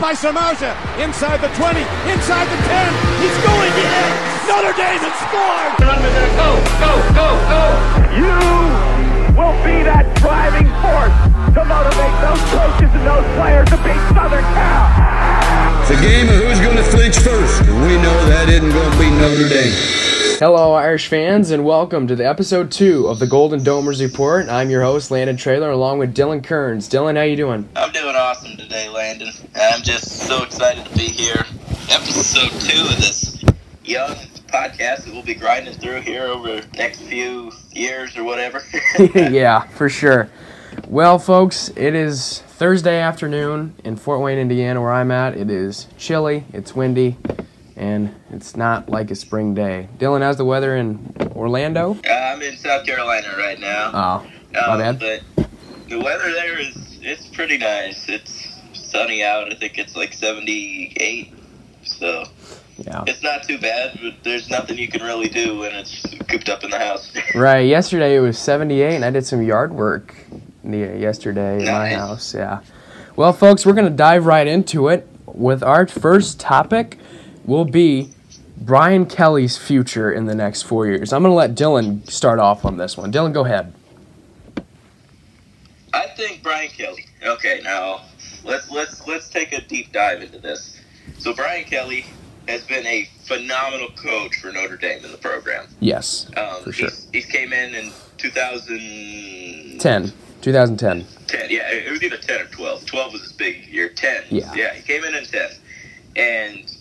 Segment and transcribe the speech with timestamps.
[0.00, 0.74] by Samardzija.
[1.02, 1.80] Inside the 20,
[2.12, 2.94] inside the 10.
[3.18, 4.10] He's going in.
[4.46, 5.74] Notre Dame has scored.
[6.38, 7.62] Go, go, go, go.
[8.14, 8.38] You
[9.34, 14.44] will be that driving force to motivate those coaches and those players to beat Southern
[14.52, 15.80] Cal.
[15.80, 17.62] It's a game of who's going to flinch first.
[17.62, 19.72] We know that isn't going to be Notre Dame.
[20.38, 24.48] Hello, Irish fans, and welcome to the episode two of the Golden Domers Report.
[24.50, 26.86] I'm your host, Landon Trailer, along with Dylan Kearns.
[26.86, 27.66] Dylan, how you doing?
[27.74, 29.30] I'm doing awesome today, Landon.
[29.54, 31.46] I'm just so excited to be here.
[31.88, 33.42] Episode two of this
[33.84, 34.14] young
[34.48, 38.62] podcast that we'll be grinding through here over the next few years or whatever.
[39.14, 40.30] yeah, for sure.
[40.86, 45.36] Well, folks, it is Thursday afternoon in Fort Wayne, Indiana, where I'm at.
[45.36, 47.16] It is chilly, it's windy,
[47.76, 49.88] and it's not like a spring day.
[49.98, 51.98] Dylan, how's the weather in Orlando?
[52.08, 53.90] Uh, I'm in South Carolina right now.
[53.92, 54.98] Oh, my Um, bad.
[55.36, 55.48] But
[55.88, 58.08] the weather there is it's pretty nice.
[58.08, 59.52] It's sunny out.
[59.52, 61.32] I think it's like 78.
[61.82, 62.24] So
[62.78, 63.04] Yeah.
[63.06, 66.64] it's not too bad, but there's nothing you can really do when it's cooped up
[66.64, 67.10] in the house.
[67.34, 67.66] Right.
[67.66, 70.14] Yesterday it was 78, and I did some yard work
[70.76, 72.34] yesterday in my house.
[72.34, 72.60] Yeah.
[73.16, 76.98] Well, folks, we're gonna dive right into it with our first topic.
[77.44, 78.10] Will be
[78.58, 81.12] Brian Kelly's future in the next four years.
[81.12, 83.10] I'm gonna let Dylan start off on this one.
[83.12, 83.72] Dylan, go ahead.
[85.94, 87.06] I think Brian Kelly.
[87.24, 88.02] Okay, now
[88.44, 90.80] let's let's let's take a deep dive into this.
[91.18, 92.04] So Brian Kelly
[92.46, 95.66] has been a phenomenal coach for Notre Dame in the program.
[95.80, 96.88] Yes, Um, for sure.
[96.88, 100.12] he's, he's came in in 2010.
[100.42, 101.06] 10, 2010.
[101.26, 102.86] 10, yeah, it was either 10 or 12.
[102.86, 103.88] 12 was his big year.
[103.88, 104.24] 10.
[104.30, 104.52] Yeah.
[104.54, 105.50] Yeah, he came in in 10.
[106.16, 106.72] And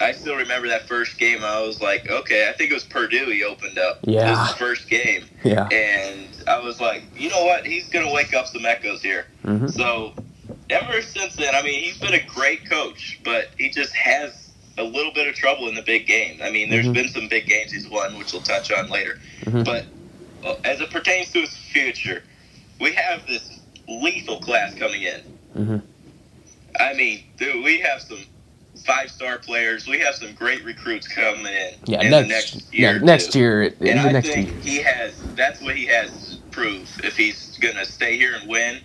[0.00, 1.44] I still remember that first game.
[1.44, 4.00] I was like, okay, I think it was Purdue he opened up.
[4.04, 4.46] Yeah.
[4.48, 5.24] His first game.
[5.44, 5.68] Yeah.
[5.68, 7.66] And I was like, you know what?
[7.66, 9.26] He's going to wake up some echoes here.
[9.44, 10.14] hmm So
[10.70, 14.82] ever since then, I mean, he's been a great coach, but he just has a
[14.82, 16.40] little bit of trouble in the big games.
[16.42, 16.94] I mean, there's Mhm.
[16.94, 19.18] been some big games he's won, which we'll touch on later.
[19.44, 19.64] Mhm.
[19.64, 19.86] But
[20.44, 22.22] uh, as it pertains to his future,
[22.82, 25.20] we have this lethal class coming in.
[25.54, 25.76] hmm
[26.80, 28.24] I mean, dude, we have some
[28.86, 29.86] five-star players.
[29.86, 31.74] We have some great recruits coming in.
[31.84, 32.96] Yeah, in next, the next yeah, year.
[32.96, 34.64] or next year, in And the I think years.
[34.64, 35.22] he has.
[35.34, 38.80] That's what he has to prove if he's gonna stay here and win,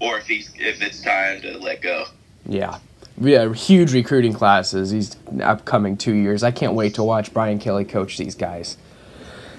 [0.00, 2.06] or if he's if it's time to let go.
[2.46, 2.78] Yeah.
[3.20, 6.42] Yeah, huge recruiting classes these upcoming two years.
[6.42, 8.76] I can't wait to watch Brian Kelly coach these guys.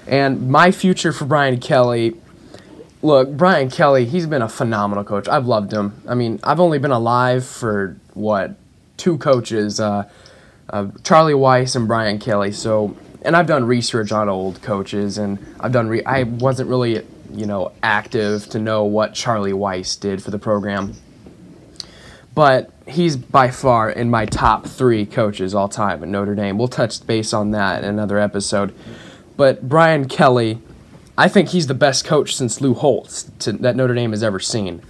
[0.06, 2.16] And my future for Brian Kelly,
[3.02, 5.28] look, Brian Kelly, he's been a phenomenal coach.
[5.28, 6.02] I've loved him.
[6.08, 8.56] I mean, I've only been alive for what
[8.96, 10.08] two coaches, uh,
[10.70, 12.52] uh, Charlie Weis and Brian Kelly.
[12.52, 15.88] So, and I've done research on old coaches, and I've done.
[15.88, 20.38] Re- I wasn't really, you know, active to know what Charlie Weis did for the
[20.38, 20.94] program
[22.38, 26.56] but he's by far in my top three coaches all time at Notre Dame.
[26.56, 28.72] We'll touch base on that in another episode.
[29.36, 30.60] But Brian Kelly,
[31.18, 34.38] I think he's the best coach since Lou Holtz to, that Notre Dame has ever
[34.38, 34.82] seen.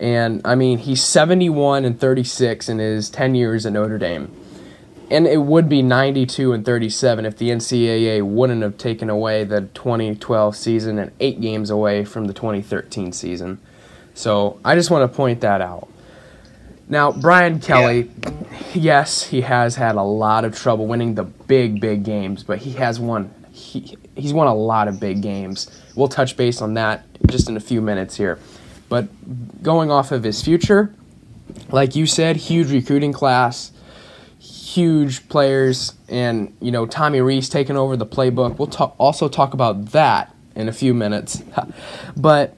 [0.00, 4.34] And I mean, he's 71 and 36 in his 10 years at Notre Dame.
[5.12, 9.62] And it would be 92 and 37 if the NCAA wouldn't have taken away the
[9.62, 13.60] 2012 season and eight games away from the 2013 season.
[14.12, 15.88] So I just want to point that out.
[16.88, 18.10] Now, Brian Kelly,
[18.74, 22.72] yes, he has had a lot of trouble winning the big, big games, but he
[22.72, 23.32] has won.
[23.60, 25.70] He, he's won a lot of big games.
[25.94, 28.38] We'll touch base on that just in a few minutes here.
[28.88, 29.08] But
[29.62, 30.94] going off of his future,
[31.70, 33.72] like you said, huge recruiting class,
[34.38, 38.58] huge players, and you know Tommy Rees taking over the playbook.
[38.58, 41.42] We'll talk, also talk about that in a few minutes.
[42.16, 42.54] but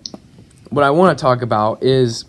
[0.70, 2.24] what I want to talk about is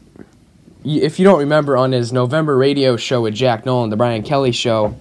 [0.83, 4.51] if you don't remember on his November radio show with Jack Nolan, the Brian Kelly
[4.51, 4.95] show,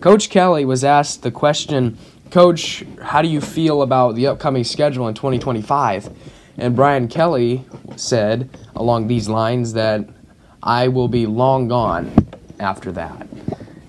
[0.00, 1.96] Coach Kelly was asked the question,
[2.30, 6.10] Coach, how do you feel about the upcoming schedule in 2025?
[6.58, 7.64] And Brian Kelly
[7.96, 10.06] said along these lines that
[10.62, 12.12] I will be long gone
[12.60, 13.26] after that.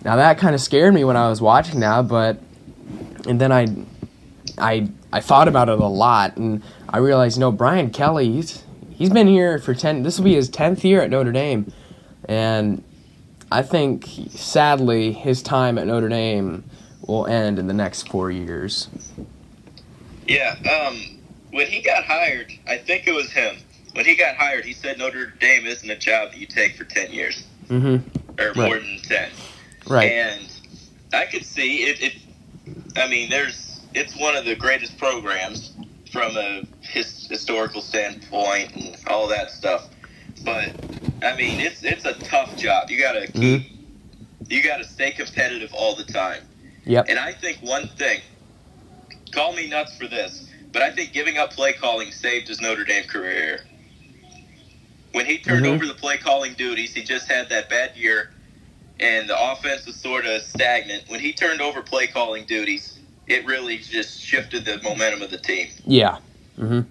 [0.05, 2.39] Now that kind of scared me when I was watching that, but
[3.27, 3.67] and then I
[4.57, 9.09] I I thought about it a lot and I realized no, Brian Kelly, he's he's
[9.09, 11.71] been here for 10 this will be his 10th year at Notre Dame
[12.25, 12.83] and
[13.51, 16.63] I think sadly his time at Notre Dame
[17.09, 18.87] will end in the next 4 years.
[20.27, 20.55] Yeah.
[20.71, 21.17] Um,
[21.51, 23.57] when he got hired, I think it was him.
[23.93, 26.83] When he got hired, he said Notre Dame isn't a job that you take for
[26.83, 28.03] ten years Mhm.
[28.39, 28.55] or Right.
[28.55, 29.29] more than ten.
[29.87, 30.11] Right.
[30.11, 30.45] And
[31.11, 32.13] I could see it, it.
[32.95, 35.71] I mean, there's it's one of the greatest programs
[36.11, 39.87] from a his, historical standpoint and all that stuff.
[40.45, 40.69] But
[41.23, 42.91] I mean, it's it's a tough job.
[42.91, 43.71] You gotta keep,
[44.47, 46.43] you gotta stay competitive all the time.
[46.85, 47.05] Yep.
[47.09, 48.21] And I think one thing,
[49.31, 52.83] call me nuts for this, but I think giving up play calling saved his Notre
[52.83, 53.61] Dame career.
[55.11, 55.75] When he turned Mhm.
[55.75, 58.31] over the play calling duties, he just had that bad year,
[58.99, 61.03] and the offense was sort of stagnant.
[61.07, 65.37] When he turned over play calling duties, it really just shifted the momentum of the
[65.37, 65.69] team.
[65.85, 66.17] Yeah.
[66.57, 66.81] hmm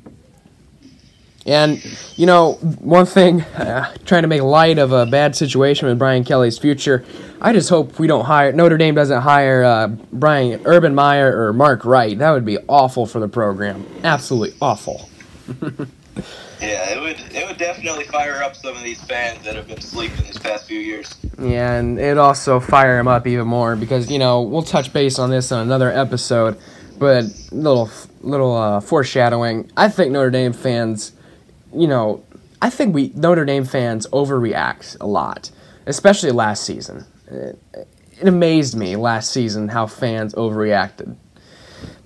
[1.49, 1.83] And,
[2.17, 6.23] you know, one thing, uh, trying to make light of a bad situation with Brian
[6.23, 7.05] Kelly's future,
[7.41, 11.53] I just hope we don't hire, Notre Dame doesn't hire uh, Brian Urban Meyer or
[11.53, 12.19] Mark Wright.
[12.19, 13.87] That would be awful for the program.
[14.05, 15.09] Absolutely awful.
[16.61, 19.81] Yeah, it would it would definitely fire up some of these fans that have been
[19.81, 21.15] sleeping these past few years.
[21.39, 25.21] Yeah, and it also fire them up even more because you know we'll touch base
[25.21, 26.59] on this on another episode,
[26.99, 27.89] but little
[28.23, 29.71] little uh, foreshadowing.
[29.77, 31.13] I think Notre Dame fans,
[31.75, 32.25] you know,
[32.61, 35.51] I think we Notre Dame fans overreact a lot,
[35.87, 37.05] especially last season.
[37.31, 41.17] It, it amazed me last season how fans overreacted.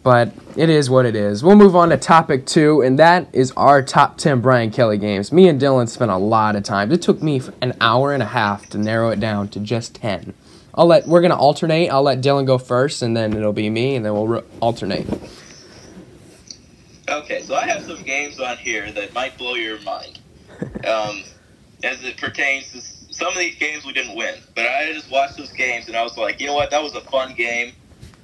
[0.02, 1.44] But it is what it is.
[1.44, 5.30] We'll move on to topic two, and that is our top 10 Brian Kelly games.
[5.32, 6.90] Me and Dylan spent a lot of time.
[6.90, 10.34] It took me an hour and a half to narrow it down to just 10.
[10.74, 11.88] I'll let we're gonna alternate.
[11.88, 15.06] I'll let Dylan go first, and then it'll be me, and then we'll re- alternate.
[17.12, 20.18] Okay, so I have some games on here that might blow your mind.
[20.86, 21.22] Um,
[21.84, 22.80] as it pertains to
[23.14, 26.02] some of these games we didn't win, but I just watched those games and I
[26.02, 27.72] was like, you know what, that was a fun game.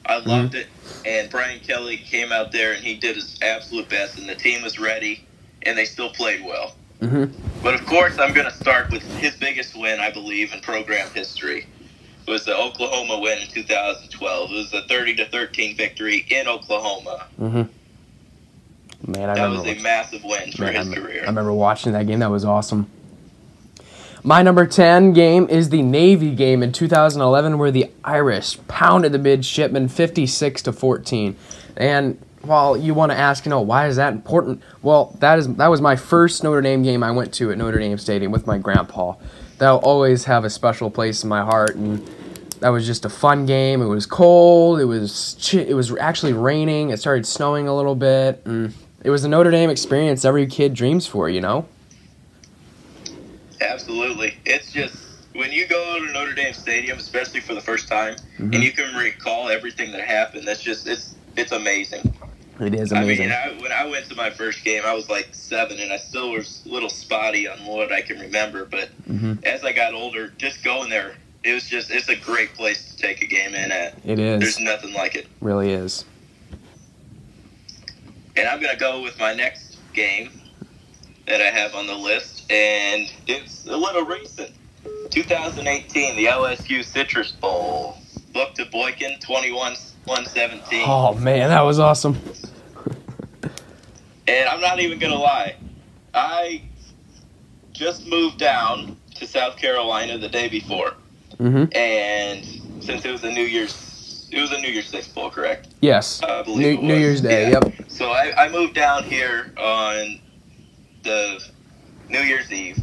[0.06, 0.66] I loved it,
[1.04, 4.62] and Brian Kelly came out there and he did his absolute best, and the team
[4.62, 5.24] was ready,
[5.62, 6.74] and they still played well.
[7.00, 7.32] Mhm.
[7.62, 11.08] But of course, I'm going to start with his biggest win, I believe, in program
[11.14, 11.66] history.
[12.26, 14.50] It was the Oklahoma win in 2012.
[14.50, 17.26] It was a 30 to 13 victory in Oklahoma.
[19.08, 19.56] Man, I That remember.
[19.56, 21.22] was a watching- massive win for Man, I, his me- career.
[21.22, 22.18] I remember watching that game.
[22.20, 22.86] That was awesome.
[24.22, 29.18] My number 10 game is the Navy game in 2011 where the Irish pounded the
[29.18, 31.36] midshipmen 56 to 14.
[31.76, 34.60] And while you want to ask, you know, why is that important?
[34.82, 37.78] Well, that is that was my first Notre Dame game I went to at Notre
[37.78, 39.14] Dame Stadium with my grandpa.
[39.58, 42.06] That'll always have a special place in my heart and
[42.60, 43.80] that was just a fun game.
[43.80, 44.80] It was cold.
[44.80, 46.90] It was it was actually raining.
[46.90, 48.42] It started snowing a little bit.
[48.44, 51.66] And it was a Notre Dame experience every kid dreams for, you know?
[53.60, 54.36] Absolutely.
[54.44, 54.96] It's just
[55.34, 58.54] when you go to Notre Dame Stadium, especially for the first time, Mm-hmm.
[58.54, 60.46] and you can recall everything that happened.
[60.46, 62.14] That's just it's it's amazing.
[62.60, 63.30] It is I amazing.
[63.30, 65.96] mean, I, when I went to my first game, I was like seven, and I
[65.96, 68.64] still was a little spotty on what I can remember.
[68.64, 69.44] But Mm-hmm.
[69.44, 72.96] as I got older, just going there, it was just it's a great place to
[72.96, 73.98] take a game in at.
[74.04, 74.38] It is.
[74.40, 75.26] There's nothing like it.
[75.40, 76.04] Really is.
[78.38, 80.30] And I'm going to go with my next game
[81.26, 84.52] that I have on the list, and it's a little recent.
[85.10, 87.96] 2018, the LSU Citrus Bowl.
[88.32, 89.74] Booked to Boykin, 21
[90.04, 90.84] 117.
[90.86, 92.16] Oh man, that was awesome.
[94.28, 95.56] And I'm not even going to lie.
[96.14, 96.62] I
[97.72, 100.94] just moved down to South Carolina the day before.
[101.40, 101.74] Mhm.
[101.74, 102.44] And
[102.84, 103.72] since it was a New Year's,
[104.30, 105.68] it was a New Year's Six Bowl, correct?
[105.80, 106.22] Yes.
[106.22, 106.96] I believe New, New.
[106.96, 107.50] Year's Day.
[107.50, 107.60] Yeah.
[107.64, 107.74] Yep.
[107.88, 110.20] So I, I moved down here on
[111.02, 111.42] the
[112.08, 112.78] New Year's Eve,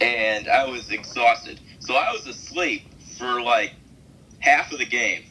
[0.00, 1.60] and I was exhausted.
[1.80, 2.82] So I was asleep
[3.18, 3.74] for like
[4.40, 5.24] half of the game.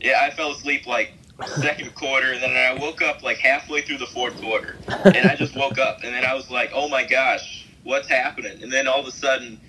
[0.00, 1.12] Yeah, I fell asleep like
[1.46, 5.36] second quarter, and then I woke up like halfway through the fourth quarter, and I
[5.36, 8.88] just woke up, and then I was like, "Oh my gosh, what's happening?" And then
[8.88, 9.60] all of a sudden,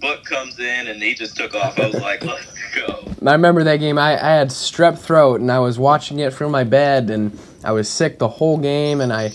[0.00, 1.78] Book comes in, and he just took off.
[1.78, 3.98] I was like, "Let's go." I remember that game.
[3.98, 7.72] I, I had strep throat and I was watching it from my bed and I
[7.72, 9.32] was sick the whole game and I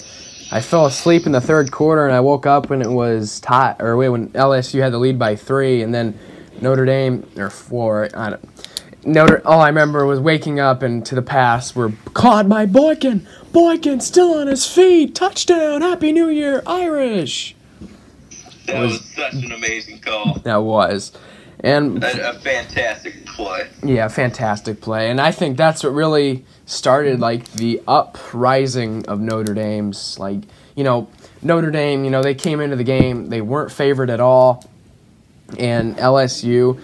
[0.52, 3.78] I fell asleep in the third quarter and I woke up when it was tied
[3.82, 6.18] or wait when LSU had the lead by three and then
[6.62, 8.10] Notre Dame or four.
[8.14, 8.50] I don't.
[9.06, 13.26] Notre, all I remember was waking up and to the pass were caught by Boykin.
[13.54, 15.16] Boykin still on his feet.
[15.16, 15.82] Touchdown.
[15.82, 17.56] Happy New Year, Irish.
[18.66, 20.40] That Was- was such an amazing call.
[20.44, 21.14] That was.
[21.62, 23.68] And A, a fantastic play.
[23.84, 25.10] Yeah, fantastic play.
[25.10, 30.42] And I think that's what really started like the uprising of Notre Dame's like,
[30.76, 31.08] you know,
[31.42, 34.64] Notre Dame, you know, they came into the game, they weren't favored at all.
[35.58, 36.80] And LSU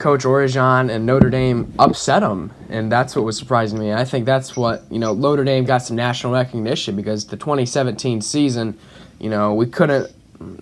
[0.00, 3.92] coach Orgeron and Notre Dame upset them, and that's what was surprising me.
[3.92, 8.22] I think that's what, you know, Notre Dame got some national recognition because the 2017
[8.22, 8.78] season,
[9.18, 10.10] you know, we couldn't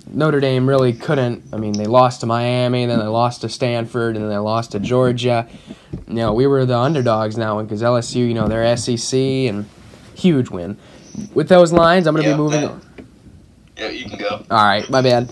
[0.09, 1.45] Notre Dame really couldn't.
[1.53, 4.73] I mean, they lost to Miami, then they lost to Stanford, and then they lost
[4.73, 5.49] to Georgia.
[6.09, 9.67] You know, we were the underdogs now because LSU, you know, they're SEC and
[10.15, 10.77] huge win.
[11.33, 12.83] With those lines, I'm going to Yeah, be moving on.
[13.77, 14.45] Yeah, you can go.
[14.51, 15.31] All right, my bad.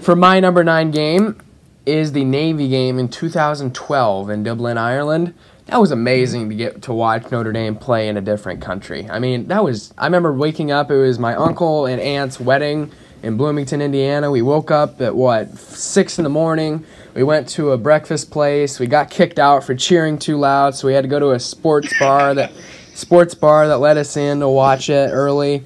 [0.00, 1.40] For my number nine game
[1.86, 5.34] is the Navy game in 2012 in Dublin, Ireland.
[5.66, 9.08] That was amazing to get to watch Notre Dame play in a different country.
[9.08, 9.94] I mean, that was.
[9.96, 10.90] I remember waking up.
[10.90, 12.92] It was my uncle and aunt's wedding
[13.24, 14.30] in Bloomington, Indiana.
[14.30, 16.84] We woke up at what six in the morning.
[17.14, 18.78] We went to a breakfast place.
[18.78, 21.40] We got kicked out for cheering too loud, so we had to go to a
[21.40, 22.52] sports bar that
[22.94, 25.62] sports bar that let us in to watch it early,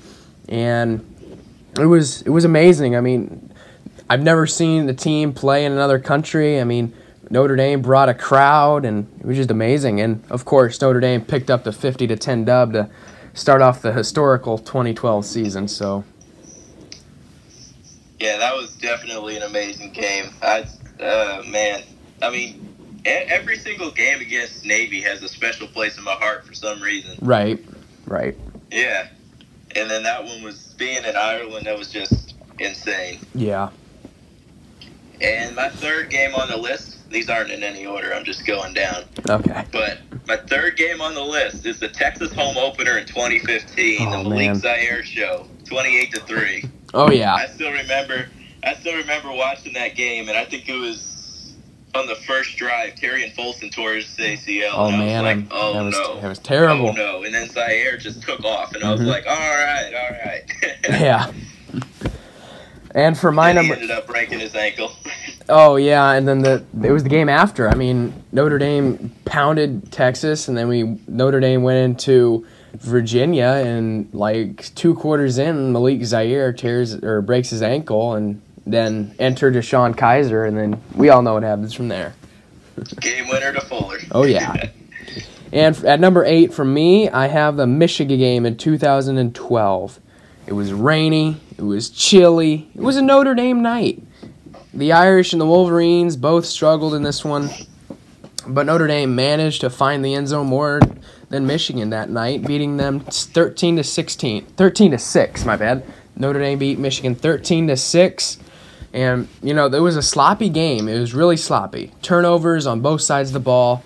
[0.49, 1.05] and
[1.79, 2.95] it was it was amazing.
[2.95, 3.53] I mean,
[4.09, 6.61] I've never seen the team play in another country.
[6.61, 6.95] I mean,
[7.29, 10.01] Notre Dame brought a crowd, and it was just amazing.
[10.01, 12.89] And of course, Notre Dame picked up the 50 to 10 dub to
[13.35, 15.67] start off the historical 2012 season.
[15.67, 16.05] So,
[18.21, 20.31] Yeah, that was definitely an amazing game.
[20.43, 20.67] I,
[21.01, 21.83] uh, man,
[22.23, 22.65] I mean,
[23.05, 27.17] every single game against Navy has a special place in my heart for some reason.
[27.23, 27.65] right,
[28.07, 28.37] right,
[28.73, 29.07] Yeah,
[29.77, 31.67] and then that one was being in Ireland.
[31.67, 33.21] That was just insane.
[33.35, 33.71] yeah,
[35.21, 36.97] And my third game on the list.
[37.11, 38.13] These aren't in any order.
[38.13, 39.05] I'm just going down.
[39.31, 43.97] okay, But my third game on the list is the Texas home opener in 2015,
[44.01, 44.55] Oh, the Malik man.
[44.57, 46.65] Zaire show, 28 to three.
[46.95, 48.27] Oh yeah, I still remember.
[48.65, 51.55] I still remember watching that game, and I think it was
[51.95, 52.95] on the first drive.
[52.97, 54.73] Tarean Folston tore his ACL.
[54.75, 56.89] Oh, man, like, oh that was- no, that was terrible.
[56.89, 57.23] Oh no!
[57.25, 59.07] And then Zaire just took off, and I was Mhm.
[59.07, 60.43] like, all right, all right.
[61.01, 61.31] yeah.
[62.95, 64.93] And for my And number, ended up breaking his ankle.
[65.51, 67.71] Oh yeah, and then the it was the game after.
[67.71, 74.13] I mean, Notre Dame pounded Texas, and then we Notre Dame went into Virginia, and
[74.13, 79.95] like two quarters in, Malik Zaire tears or breaks his ankle, and then enter DeShone
[79.95, 82.15] Kizer, and then we all know what happens from there.
[83.01, 83.99] Game winner to Fuller.
[84.13, 84.71] Oh, yeah.
[85.53, 90.01] And at number eight for me, I have the Michigan game in 2012.
[90.47, 94.03] It was rainy, it was chilly, it was a Notre Dame night.
[94.73, 97.51] The Irish and the Wolverines both struggled in this one,
[98.47, 100.81] but Notre Dame managed to find the end zone more
[101.29, 105.85] than Michigan that night, beating them 13 to 16, 13 to 6, my bad.
[106.17, 108.39] Notre Dame beat Michigan 13 to 6.
[108.93, 110.89] And, you know, it was a sloppy game.
[110.89, 111.93] It was really sloppy.
[112.03, 113.85] Turnovers on both sides of the ball.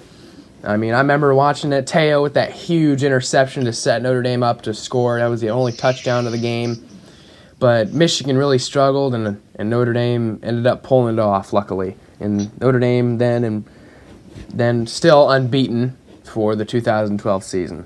[0.65, 1.87] I mean, I remember watching it.
[1.87, 5.19] Te'o with that huge interception to set Notre Dame up to score.
[5.19, 6.87] That was the only touchdown of the game.
[7.59, 11.53] But Michigan really struggled, and and Notre Dame ended up pulling it off.
[11.53, 13.65] Luckily, and Notre Dame then and
[14.53, 15.97] then still unbeaten
[16.33, 17.85] for the 2012 season.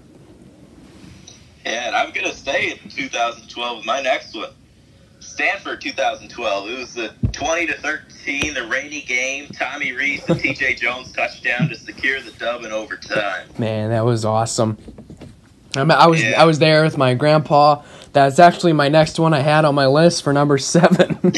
[1.65, 4.51] Yeah, and I'm gonna stay in 2012 with my next one.
[5.21, 6.71] Stanford 2012.
[6.71, 9.49] It was the 20 to 13, the rainy game.
[9.49, 10.75] Tommy Rees and T.J.
[10.81, 13.49] Jones touchdown to secure the dub in overtime.
[13.59, 14.79] Man, that was awesome.
[15.75, 16.41] I, mean, I was Yeah.
[16.41, 17.83] I was there with my grandpa.
[18.13, 21.19] That's actually my next one I had on my list for number seven.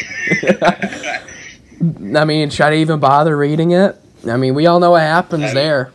[2.16, 3.96] I mean, should I even bother reading it?
[4.28, 5.90] I mean, we all know what happens I mean- there.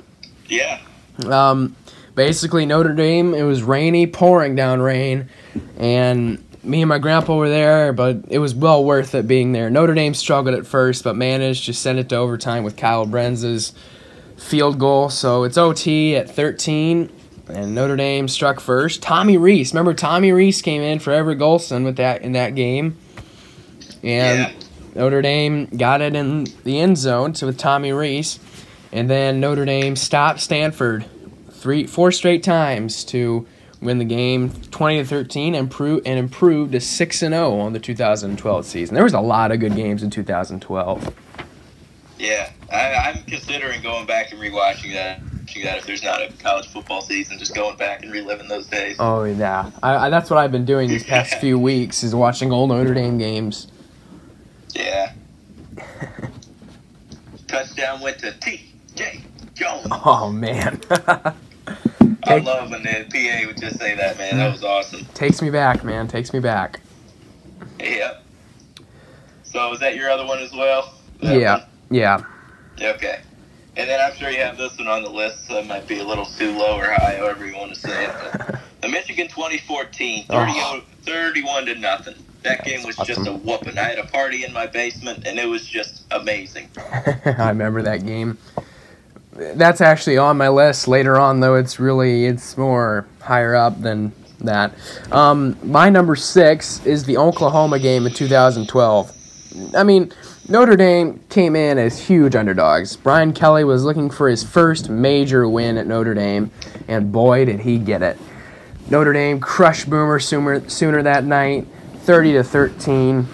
[0.49, 0.79] Yeah,
[1.25, 1.75] Um,
[2.15, 5.29] basically, Notre Dame, it was rainy, pouring down rain,
[5.77, 9.69] and me and my grandpa were there, but it was well worth it being there.
[9.69, 13.73] Notre Dame struggled at first, but managed to send it to overtime with Kyle Brindza's
[14.37, 15.09] field goal.
[15.09, 17.11] So it's OT at 13,
[17.49, 19.01] and Notre Dame struck first.
[19.01, 22.97] Tommy Rees, remember Tommy Rees came in for Everett Golson with that in that game,
[24.01, 24.51] and yeah.
[24.95, 28.39] Notre Dame got it in the end zone to with Tommy Rees,
[28.93, 31.05] and then Notre Dame stopped Stanford
[31.49, 33.47] three, four straight times to
[33.81, 37.73] win the game, twenty to thirteen, and improve and improved to six and zero on
[37.73, 38.93] the 2012 season.
[38.93, 41.15] There was a lot of good games in 2012.
[42.19, 45.19] Yeah, I, I'm considering going back and rewatching that.
[45.63, 48.95] That if there's not a college football season, just going back and reliving those days.
[48.97, 52.51] Oh yeah, I, I, that's what I've been doing these past few weeks is watching
[52.51, 53.67] old Notre Dame games.
[54.73, 55.13] Yeah.
[57.47, 58.31] Touchdown went to
[58.95, 59.87] Jones.
[59.91, 64.37] Oh man, I love when the PA would just say that, man.
[64.37, 65.05] That was awesome.
[65.13, 66.79] takes me back, man, takes me back.
[67.79, 68.23] Yep.
[69.43, 70.93] So is that your other one as well?
[71.21, 71.63] That Yeah, one?
[71.91, 72.21] yeah.
[72.81, 73.21] Okay.
[73.75, 75.99] And then I'm sure you have this one on the list, so it might be
[75.99, 78.11] a little too low or high, however you want to say it.
[78.21, 80.81] But the Michigan 2014, 30, Oh.
[81.03, 82.15] 31 to nothing.
[82.43, 83.77] That game was just a whooping.
[83.77, 86.69] I had a party in my basement, and it was just amazing.
[86.77, 88.37] I remember that game.
[89.35, 91.55] That's actually on my list later on, though.
[91.55, 94.73] It's really it's more higher up than that.
[95.11, 99.11] Um, my number six is the Oklahoma game in 2012.
[99.75, 100.11] I mean,
[100.49, 102.95] Notre Dame came in as huge underdogs.
[102.95, 106.51] Brian Kelly was looking for his first major win at Notre Dame,
[106.87, 108.17] and boy, did he get it.
[108.89, 111.65] Notre Dame crushed Boomer sooner, sooner that night,
[111.99, 113.27] 30 to 13,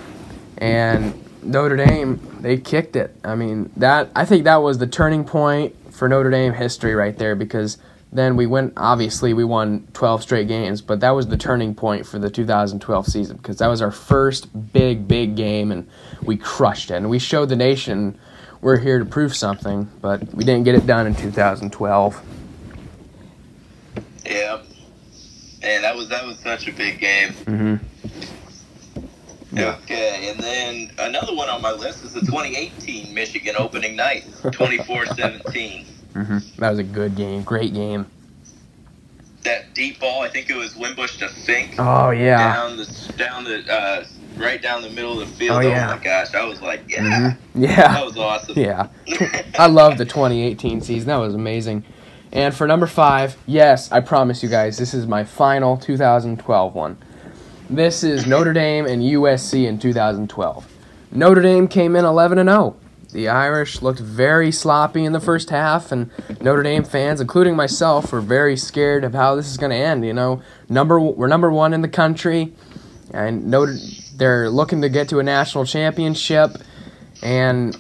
[0.60, 3.16] and Notre Dame, they kicked it.
[3.24, 7.16] I mean, that I think that was the turning point for Notre Dame history right
[7.18, 7.78] there because
[8.12, 12.08] then we went obviously we won 12 straight games, but that was the turning point
[12.08, 15.88] for the 2012 season because that was our first big big game and
[16.24, 16.96] we crushed it.
[16.96, 18.18] And we showed the nation
[18.62, 22.22] we're here to prove something, but we didn't get it done in 2012.
[24.26, 24.62] Yeah.
[25.62, 27.34] And that was that was such a big game.
[27.44, 27.80] Mhm.
[29.60, 29.76] Yeah.
[29.84, 35.86] Okay, and then another one on my list is the 2018 Michigan opening night, 24-17.
[36.14, 36.56] Mhm.
[36.58, 38.06] That was a good game, great game.
[39.44, 41.76] That deep ball, I think it was Wimbush to Finke.
[41.80, 42.54] Oh yeah.
[42.56, 44.04] Down the down the uh,
[44.38, 45.52] right down the middle of the field.
[45.64, 45.96] Oh, Oh, yeah.
[45.96, 47.38] my gosh, I was like, yeah, Mhm.
[47.56, 47.76] Yeah.
[47.94, 48.58] that was awesome.
[48.60, 48.88] Yeah.
[49.60, 51.08] I love the 2018 season.
[51.08, 51.86] That was amazing.
[52.34, 56.98] And for number five, yes, I promise you guys, this is my final 2012 one.
[57.72, 60.68] This is Notre Dame and USC in 2012.
[61.12, 62.76] Notre Dame came in 11 and 0.
[63.12, 66.10] The Irish looked very sloppy in the first half, and
[66.42, 70.04] Notre Dame fans, including myself, were very scared of how this is going to end.
[70.04, 72.54] You know, number we're number one in the country,
[73.14, 73.76] and Notre
[74.16, 76.58] they're looking to get to a national championship,
[77.22, 77.78] and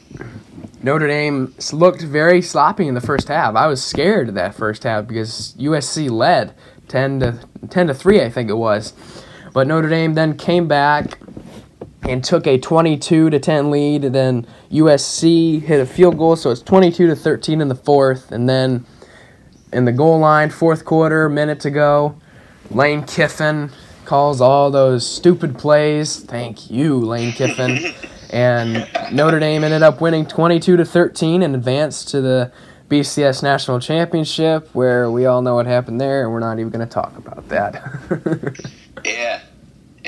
[0.83, 3.55] Notre Dame looked very sloppy in the first half.
[3.55, 6.53] I was scared of that first half because USC led
[6.89, 7.39] 10 to
[7.71, 8.93] 10 to 3 I think it was.
[9.59, 11.19] But Notre Dame then came back
[12.03, 16.49] and took a 22 to 10 lead and then USC hit a field goal so
[16.49, 18.85] it's 22 to 13 in the fourth and then
[19.73, 22.15] in the goal line fourth quarter minute to go
[22.71, 23.69] Lane Kiffin
[24.05, 26.21] calls all those stupid plays.
[26.21, 27.93] Thank you, Lane Kiffin.
[28.29, 32.53] and Notre Dame ended up winning 22 to 13 and advanced to the
[32.87, 36.87] BCS National Championship, where we all know what happened there, and we're not even going
[36.87, 37.83] to talk about that.
[39.05, 39.41] Yeah,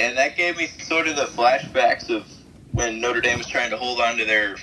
[0.02, 2.26] and that gave me sort of the flashbacks of
[2.72, 4.56] when Notre Dame was trying to hold on to their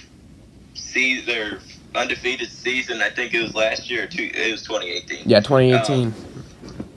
[0.74, 1.60] see their
[1.94, 3.00] undefeated season.
[3.02, 4.04] I think it was last year.
[4.04, 5.28] Or two, it was 2018.
[5.28, 6.14] yeah, 2018.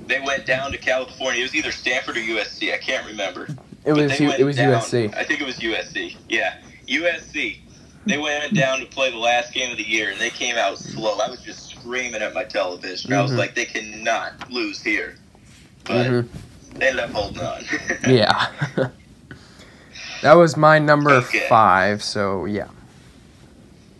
[0.07, 1.39] They went down to California.
[1.41, 2.73] It was either Stanford or USC.
[2.73, 3.47] I can't remember.
[3.85, 5.13] it was U- it was down- USC.
[5.15, 6.17] I think it was USC.
[6.27, 6.55] Yeah,
[6.87, 7.59] USC.
[8.07, 10.79] They went down to play the last game of the year, and they came out
[10.79, 11.19] slow.
[11.19, 13.13] I was just screaming at my television.
[13.13, 13.37] I was Mhm.
[13.37, 15.17] like, they cannot lose here.
[15.83, 16.27] But Mhm.
[16.75, 17.63] They ended up holding on.
[18.07, 18.47] Yeah.
[20.21, 21.45] that was my number Okay.
[21.49, 22.01] five.
[22.03, 22.67] So yeah.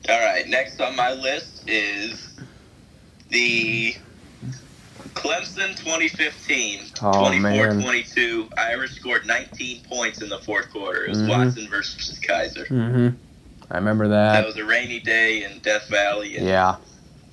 [0.10, 2.40] All right, next on my list is
[3.30, 3.96] the
[5.14, 8.50] Clemson 2015 Oh, 24-22.
[8.58, 11.06] Irish scored 19 points in the fourth quarter.
[11.06, 11.30] It was Mhm.
[11.30, 12.68] Watson versus Kizer.
[12.68, 13.10] hmm
[13.70, 14.46] I remember That that.
[14.46, 16.76] was a rainy day in Death Valley, and Yeah.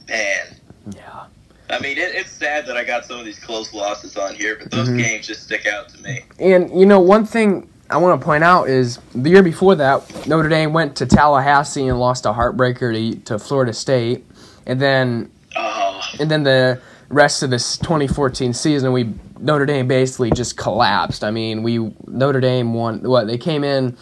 [0.09, 0.46] man,
[0.94, 1.24] Yeah.
[1.70, 4.57] I mean, it, it's sad that I got some of these close losses on here,
[4.61, 4.98] but those Mhm.
[4.98, 6.24] games just stick out to me.
[6.38, 10.26] And you know, one thing I want to point out is the year before that,
[10.26, 14.24] Notre Dame went to Tallahassee and lost a heartbreaker to, to Florida State,
[14.66, 20.31] and then Oh, and then the rest of this 2014 season, we Notre Dame basically
[20.31, 21.24] just collapsed.
[21.24, 23.96] I mean, we Notre Dame won what they came in.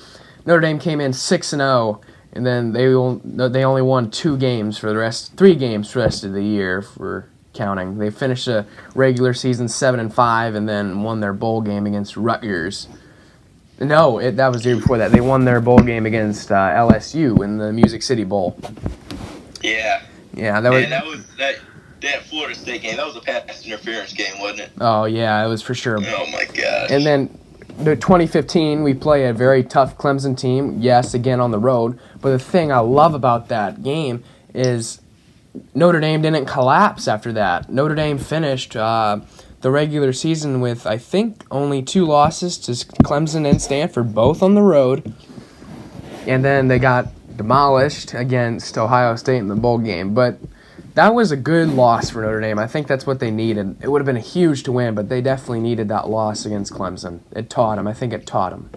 [0.44, 2.00] Notre Dame came in six and zero,
[2.32, 2.86] and then they
[3.48, 6.42] they only won two games for the rest, three games for the rest of the
[6.44, 7.98] year for counting.
[7.98, 12.16] They finished the regular season seven and five, and then won their bowl game against
[12.16, 12.88] Rutgers.
[13.80, 15.12] No, it, that was the year before that.
[15.12, 18.58] They won their bowl game against uh, LSU in the Music City Bowl.
[19.62, 20.02] yeah.
[20.34, 20.88] Yeah, that was.
[20.90, 21.56] that was that
[22.02, 22.96] that Florida State game.
[22.96, 24.70] That was a pass interference game, wasn't it?
[24.80, 25.98] Oh yeah, it was for sure.
[25.98, 26.90] Oh my gosh.
[26.90, 27.38] And then
[27.78, 30.78] the 2015, we play a very tough Clemson team.
[30.80, 31.98] Yes, again on the road.
[32.20, 35.00] But the thing I love about that game is
[35.74, 37.70] Notre Dame didn't collapse after that.
[37.70, 39.20] Notre Dame finished uh,
[39.60, 44.54] the regular season with I think only two losses to Clemson and Stanford, both on
[44.54, 45.12] the road.
[46.26, 50.14] And then they got demolished against Ohio State in the bowl game.
[50.14, 50.38] But
[50.94, 52.58] that was a good loss for Notre Dame.
[52.58, 53.76] I think that's what they needed.
[53.82, 56.72] It would have been a huge to win, but they definitely needed that loss against
[56.72, 57.20] Clemson.
[57.32, 57.86] It taught them.
[57.86, 58.70] I think it taught them.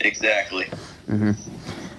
[0.00, 0.68] exactly.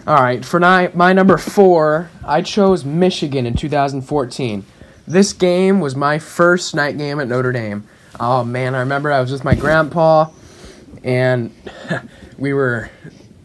[0.06, 4.66] All right, for my, my number four, I chose Michigan in 2014.
[5.08, 7.88] This game was my first night game at Notre Dame.
[8.20, 10.30] Oh man, I remember I was with my grandpa,
[11.06, 11.56] and
[12.38, 12.92] we were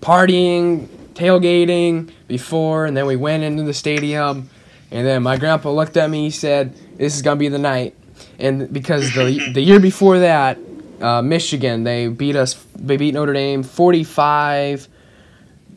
[0.01, 4.51] partying, tailgating before, and then we went into the stadium,
[4.91, 6.25] and then my grandpa looked at me.
[6.25, 7.95] He said, "This is gonna be the night,"
[8.41, 10.59] and because the the year before that,
[11.01, 12.55] uh, Michigan they beat us.
[12.75, 14.89] They beat Notre Dame 45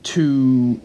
[0.04, 0.80] to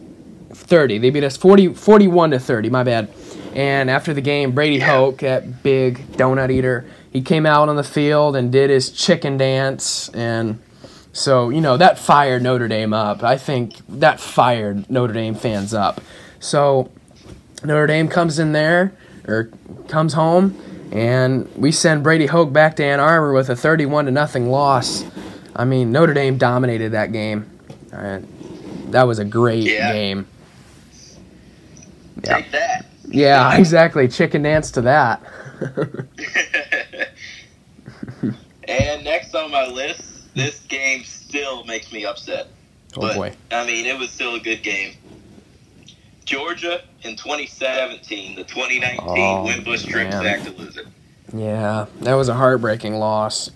[0.52, 0.98] 30.
[0.98, 3.11] They beat us 40, 41 to 30, my bad.
[3.55, 7.85] And after the game, Brady Hoke, that big donut eater, he came out on the
[7.85, 10.61] field and did his chicken dance and
[11.16, 13.22] So, you know, that fired Notre Dame up.
[13.22, 16.02] I think that fired Notre Dame fans up.
[16.40, 16.90] So,
[17.64, 18.92] Notre Dame comes in there,
[19.26, 19.50] or
[19.88, 20.55] comes home,
[20.92, 25.07] and we send Brady Hoke back to Ann Arbor with a 31 to nothing loss.
[25.55, 27.50] I mean, Notre Dame dominated that game.
[28.90, 29.92] That was a great Yeah.
[29.92, 30.27] game.
[32.25, 32.37] Yeah.
[32.37, 32.87] Take that.
[33.09, 34.09] Yeah, exactly.
[34.09, 35.22] Chicken dance to that.
[38.68, 42.49] and next on my list, this game still makes me upset.
[42.96, 43.33] Oh but, boy.
[43.51, 44.94] I mean, it was still a good game.
[46.25, 50.22] Georgia in 2017, the 2019 Oh, Wimbush trip man.
[50.25, 50.87] back to lose it.
[51.33, 53.51] Yeah, that was a heartbreaking loss.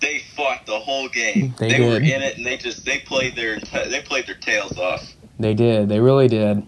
[0.00, 1.54] They fought the whole game.
[1.58, 5.14] They were in it, and they just they played their they played their tails off.
[5.38, 5.88] They did.
[5.88, 6.66] They really did.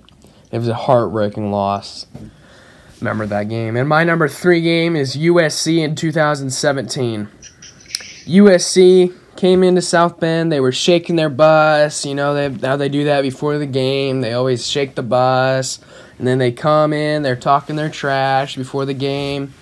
[0.51, 2.07] It was a heartbreaking loss.
[3.01, 3.77] Remember that game.
[3.77, 7.29] And my number three game is USC in 2017.
[8.27, 10.53] USC came into South Bend.
[10.53, 12.05] They were shaking their bus.
[12.05, 14.21] You know they, how they do that before the game.
[14.21, 15.81] They always shake the bus.
[16.19, 17.23] And then they come in.
[17.23, 19.55] They're talking their trash before the game.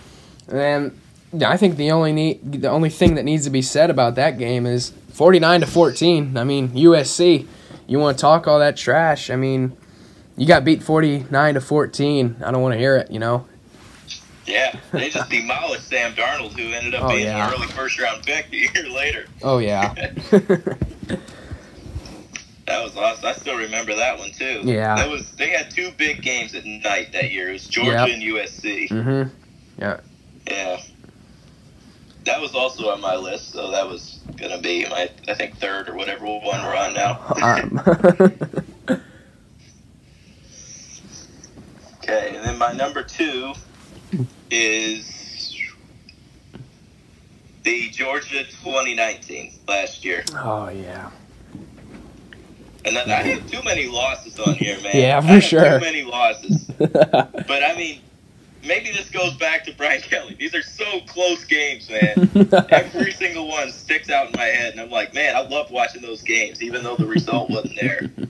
[0.49, 0.98] And
[1.45, 4.39] I think the only need, the only thing that needs to be said about that
[4.39, 6.37] game is 49 to 14.
[6.37, 7.47] I mean USC.
[7.87, 9.31] You want to talk all that trash?
[9.31, 9.77] I mean,
[10.37, 12.37] you got beat 49 to 14.
[12.45, 13.47] I don't want to hear it, you know.
[14.47, 17.49] Yeah, they just demolished Sam Darnold, who ended up Oh, being yeah.
[17.49, 19.27] an early first round pick a year later.
[19.43, 19.95] Oh yeah.
[22.67, 23.25] That was awesome.
[23.27, 24.61] I still remember that one too.
[24.65, 24.95] Yeah.
[24.97, 27.49] that was they had two big games at night that year.
[27.49, 28.09] It was Georgia Yep.
[28.11, 28.89] and USC.
[28.91, 29.31] mhm.
[29.79, 30.01] Yeah.
[30.47, 30.81] Yeah.
[32.25, 35.89] That was also on my list, so that was gonna be my I think third
[35.89, 37.19] or whatever one we're on now.
[37.43, 39.01] Um,
[42.03, 43.53] Okay, and then my number two
[44.51, 45.61] is
[47.65, 50.25] the Georgia 2019 last year.
[50.35, 51.11] oh yeah.
[52.87, 54.93] And then I had too many losses on here, man.
[54.95, 55.79] Yeah, for sure.
[55.79, 56.65] Too many losses.
[56.79, 58.01] But I mean,
[58.69, 60.37] maybe this goes back to Brian Kelly.
[60.39, 62.31] These are so close games, man.
[62.71, 66.03] Every single one sticks out in my head, and I'm like, man, I love watching
[66.03, 68.11] those games, even though the result wasn't there.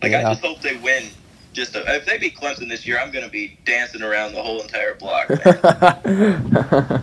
[0.00, 0.20] Like, Yeah.
[0.28, 1.08] I just hope they win.
[1.52, 4.60] Just to, if they beat Clemson this year, I'm gonna be dancing around the whole
[4.62, 5.28] entire block.
[5.28, 7.02] Man.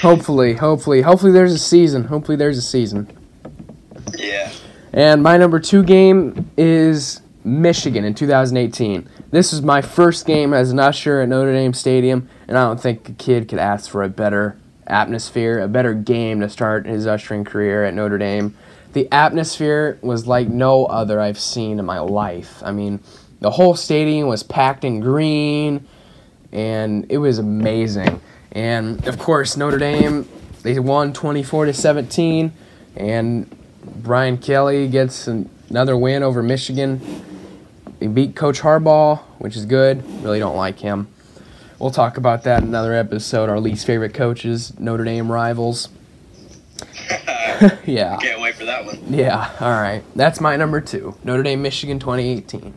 [0.00, 2.04] hopefully, hopefully, hopefully there's a season.
[2.04, 3.08] Hopefully there's a season.
[4.16, 4.52] yeah,
[4.92, 9.08] And my number two game is Michigan in 2018.
[9.30, 12.80] This was my first game as an usher at Notre Dame Stadium, and I don't
[12.80, 17.06] think a kid could ask for a better atmosphere, a better game to start his
[17.06, 18.56] ushering career at Notre Dame.
[18.94, 22.62] The atmosphere was like no other I've seen in my life.
[22.64, 23.00] I mean,
[23.40, 25.86] the whole stadium was packed in green,
[26.50, 28.22] and it was amazing.
[28.52, 30.26] And of course, Notre Dame
[30.62, 32.52] they won 24 to 17,
[32.96, 37.00] and Brian Kelly gets an- another win over Michigan.
[37.98, 40.04] They beat Coach Harbaugh, which is good.
[40.22, 41.08] Really don't like him.
[41.78, 43.48] We'll talk about that in another episode.
[43.48, 45.88] Our least favorite coaches, Notre Dame rivals.
[47.84, 48.16] yeah.
[48.18, 49.00] can't wait for that one.
[49.08, 50.02] Yeah, all right.
[50.14, 51.16] That's my number two.
[51.24, 52.74] Notre Dame, Michigan 2018.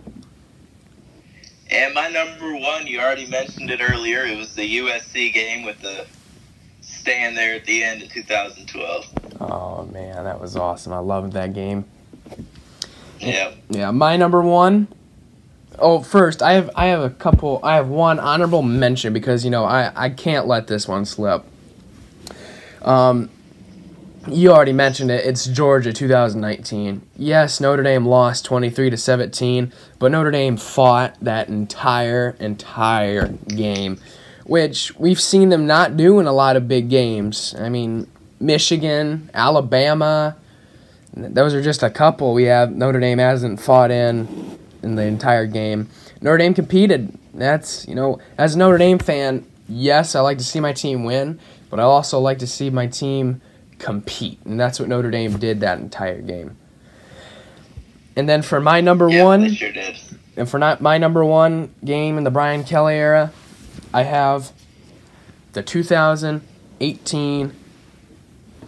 [1.71, 4.25] And my number one, you already mentioned it earlier.
[4.25, 6.05] It was the USC game with the
[6.81, 9.05] stand there at the end in 2012.
[9.39, 10.93] Oh, man, that was awesome.
[10.93, 11.85] I loved that game.
[13.19, 13.53] Yeah.
[13.69, 14.87] Yeah, my number one.
[15.81, 17.59] Oh, first, I have I have a couple.
[17.63, 21.43] I have one honorable mention because you know I I can't let this one slip.
[22.83, 23.29] Um,
[24.27, 25.25] you already mentioned it.
[25.25, 27.01] It's Georgia 2019.
[27.17, 33.99] Yes, Notre Dame lost 23 to 17, but Notre Dame fought that entire entire game,
[34.45, 37.55] which we've seen them not do in a lot of big games.
[37.57, 38.07] I mean,
[38.39, 40.37] Michigan, Alabama,
[41.15, 44.50] those are just a couple we have Notre Dame hasn't fought in
[44.83, 45.89] in the entire game.
[46.21, 47.17] Notre Dame competed.
[47.33, 51.03] That's, you know, as a Notre Dame fan, yes, I like to see my team
[51.03, 51.39] win,
[51.69, 53.41] but I also like to see my team
[53.79, 54.39] compete.
[54.45, 56.57] And that's what Notre Dame did that entire game.
[58.15, 59.71] And then for my number Yeah, one, sure
[60.35, 63.31] and for not my number one game in the Brian Kelly era,
[63.93, 64.51] I have
[65.53, 67.53] the 2018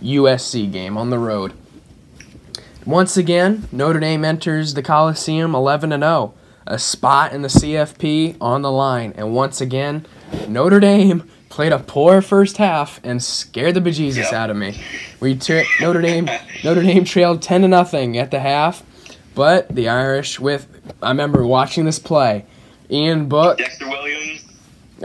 [0.01, 1.53] USC game on the road.
[2.85, 6.33] Once again, Notre Dame enters the Coliseum 11 and 0,
[6.67, 10.05] a spot in the CFP on the line, and once again,
[10.47, 14.33] Notre Dame played a poor first half and scared the bejesus Yep.
[14.33, 14.81] out of me.
[15.19, 16.29] We tra- Notre Dame
[16.63, 18.83] Notre Dame trailed 10 to nothing at the half,
[19.35, 20.67] but the Irish with
[21.01, 22.45] I remember watching this play.
[22.91, 24.22] Ian Book Dexter Williams.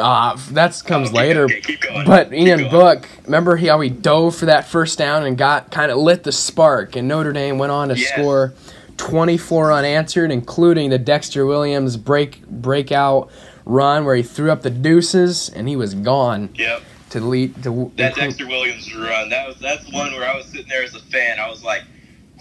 [0.01, 1.45] Ah, that comes later.
[1.45, 2.07] okay, keep going.
[2.07, 2.69] But Ian.
[2.71, 6.23] Book, remember he, how he dove for that first down and got kind of lit
[6.25, 8.11] the spark, and Notre Dame went on to Yes.
[8.13, 8.53] score
[8.97, 13.31] 24 unanswered, including the Dexter Williams break breakout
[13.65, 16.83] run where he threw up the deuces and he was gone Yep.
[17.11, 19.29] to lead to That include- Dexter Williams run.
[19.31, 21.39] That was that's one where I was sitting there as a fan.
[21.39, 21.83] I was like,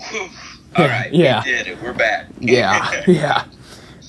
[0.09, 0.29] Whew,
[0.77, 1.43] all right, Yeah.
[1.43, 1.81] we did it.
[1.81, 2.27] We're back.
[2.39, 3.43] Yeah, yeah.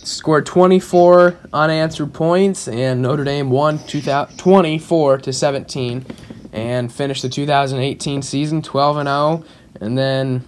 [0.08, 6.06] Scored 24 unanswered points, and Notre Dame won 2000 24 to 17,
[6.52, 9.44] and finished the 2018 season 12 and 0,
[9.80, 10.44] and then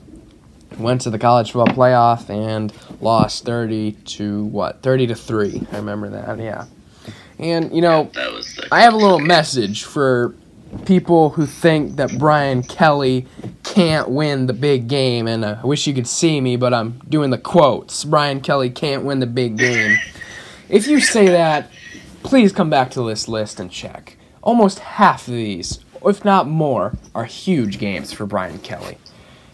[0.79, 5.66] went to the college football playoff and lost 30 to what 30 to three.
[5.73, 6.38] I remember that.
[6.38, 6.64] Yeah,
[7.38, 8.11] and you know.
[8.14, 8.55] that was.
[8.55, 10.35] The I have a little message for
[10.87, 13.27] people who think that Brian Kelly
[13.62, 17.01] can't win the big game, and uh, I wish you could see me, but I'm
[17.09, 18.05] doing the quotes.
[18.05, 19.99] Brian Kelly can't win the big game.
[20.68, 21.70] If you say that,
[22.23, 24.16] please come back to this list and check.
[24.42, 28.99] Almost half of these, if not more, are huge games for Brian Kelly.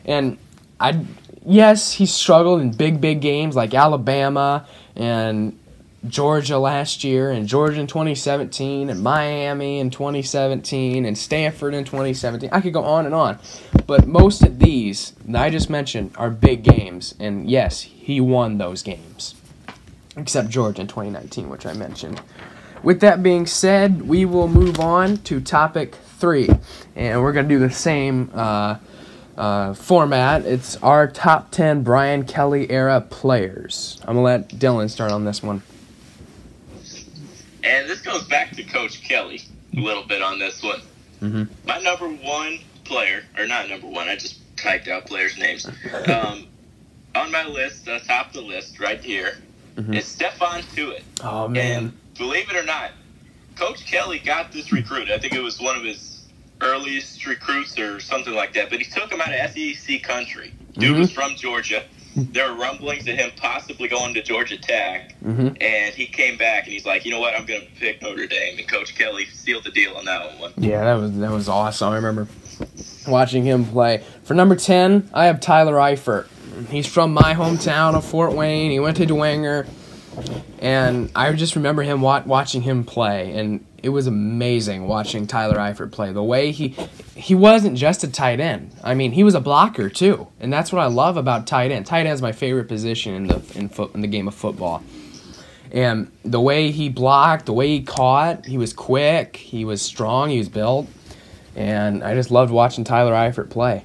[0.04, 0.38] And
[0.78, 1.04] I,
[1.44, 5.58] yes, he struggled in big, big games like Alabama and
[6.08, 12.50] Georgia last year, and Georgia in 2017, and Miami in 2017, and Stanford in 2017.
[12.52, 13.38] I could go on and on.
[13.86, 18.58] But most of these that I just mentioned are big games, and yes, he won
[18.58, 19.34] those games.
[20.16, 22.20] Except Georgia in 2019, which I mentioned.
[22.82, 26.48] With that being said, we will move on to topic three,
[26.94, 28.78] and we're going to do the same uh,
[29.36, 30.44] uh, format.
[30.44, 33.98] It's our top 10 Brian Kelly era players.
[34.02, 35.62] I'm going to let Dylan start on this one.
[37.66, 39.42] And this goes back to Coach Kelly
[39.76, 40.80] a little bit on this one.
[41.20, 41.48] Mhm.
[41.66, 45.66] My number one player, or not number one, I just typed out players' names.
[46.06, 46.46] Um,
[47.16, 49.38] on my list, uh, top of the list right here,
[49.76, 49.96] Mhm.
[49.96, 51.02] is Stephon Tuitt.
[51.22, 51.76] Oh, man.
[51.76, 52.92] And believe it or not,
[53.56, 55.10] Coach Kelly got this recruit.
[55.10, 56.20] I think it was one of his
[56.60, 58.70] earliest recruits or something like that.
[58.70, 60.52] But he took him out of SEC country.
[60.74, 60.98] Dude Mhm.
[61.00, 61.82] was from Georgia.
[62.16, 65.14] There were rumblings of him possibly going to Georgia Tech.
[65.22, 65.56] Mhm.
[65.62, 68.26] And he came back and he's like, you know what, I'm going to pick Notre
[68.26, 68.58] Dame.
[68.58, 70.52] And Coach Kelly sealed the deal on that one.
[70.56, 71.92] Yeah, that was that was awesome.
[71.92, 72.26] I remember
[73.06, 74.02] watching him play.
[74.24, 76.26] For number ten, I have Tyler Eifert.
[76.70, 78.70] He's from my hometown of Fort Wayne.
[78.70, 79.66] He went to Dwenger,
[80.58, 85.56] and I just remember him wa- watching him play, and it was amazing watching Tyler
[85.56, 86.12] Eifert play.
[86.12, 86.74] The way he
[87.14, 88.72] he wasn't just a tight end.
[88.82, 91.86] I mean, he was a blocker too, and that's what I love about tight end.
[91.86, 94.82] Tight end is my favorite position in the in foot in the game of football.
[95.72, 100.30] And the way he blocked, the way he caught, he was quick, he was strong,
[100.30, 100.88] he was built.
[101.54, 103.84] And I just loved watching Tyler Eifert play.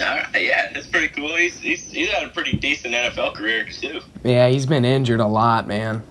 [0.00, 1.34] All right, yeah, that's pretty cool.
[1.34, 4.00] He's, he's, he's had a pretty decent NFL career, too.
[4.22, 6.04] Yeah, he's been injured a lot, man.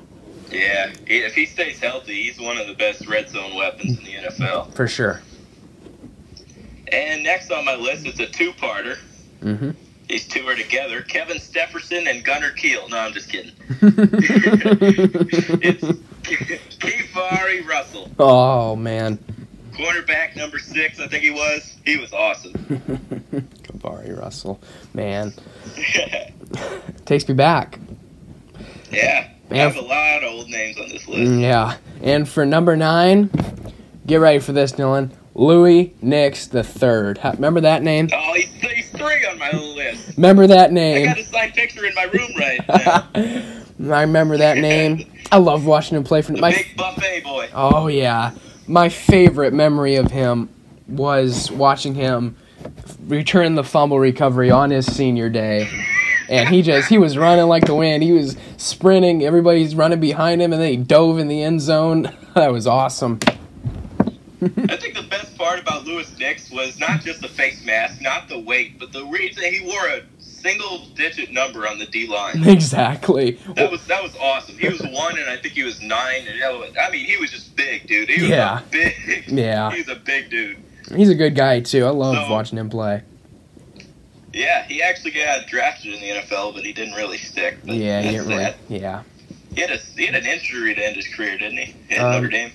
[0.52, 4.14] Yeah, if he stays healthy, he's one of the best red zone weapons in the
[4.16, 4.74] NFL.
[4.74, 5.22] For sure.
[6.92, 8.98] And next on my list is a two-parter.
[9.42, 9.72] hmm
[10.10, 12.90] These two are together: Kevin Stepherson and Gunner Kiel.
[12.90, 13.52] No, I'm just kidding.
[15.62, 15.84] it's
[16.78, 19.18] KeiVarae Russell, oh, man.
[19.74, 21.00] cornerback number six.
[21.00, 21.78] I think he was.
[21.86, 23.14] He was awesome.
[23.80, 24.60] KeiVarae Russell.
[24.94, 25.34] Man.
[27.06, 27.80] Takes me back.
[28.92, 29.60] yeah, Man.
[29.72, 31.32] have a lot of old names on this list.
[31.32, 31.78] Mm, Yeah.
[32.02, 33.30] And for number nine,
[34.06, 35.12] get ready for this, Dylan.
[35.34, 37.20] Louis Nix the third.
[37.24, 38.10] Remember that name?
[38.12, 40.18] Oh, he's, he's three on my list.
[40.18, 41.04] Remember that name?
[41.10, 43.08] I got a signed picture in my room right now.
[43.96, 45.06] I remember that name.
[45.32, 46.52] I love watching him play for The my.
[46.52, 47.50] big buffet boy.
[47.54, 48.32] Oh yeah,
[48.68, 50.50] my favorite memory of him
[50.88, 52.36] was watching him
[53.08, 55.70] return the fumble recovery on his senior day.
[56.30, 58.04] And he just he was running like the wind.
[58.04, 62.12] He was sprinting, everybody's running behind him and then he dove in the end zone.
[62.36, 63.20] that was awesome.
[64.40, 68.28] I think the best part about Louis Nix was not just the face mask, not
[68.30, 72.44] the weight, but the reason he wore a single digit number on the D line.
[72.48, 73.32] Exactly.
[73.56, 74.58] That was that was awesome.
[74.58, 76.28] He was one, and I think he was nine.
[76.28, 78.10] And was, I mean, he was just big, dude.
[78.10, 78.62] He was Yeah.
[78.70, 78.94] big.
[79.28, 79.72] Yeah.
[79.72, 80.58] He's a big dude.
[80.96, 81.86] He's a good guy too.
[81.86, 83.02] I love So- watching him play.
[84.34, 87.58] Yeah, he actually got drafted in the NFL, but he didn't really stick.
[87.64, 88.54] Yeah, he didn't really.
[88.70, 89.02] Yeah.
[89.56, 91.76] He had a he had an injury to end his career, didn't he?
[91.96, 92.52] At Um, Notre Dame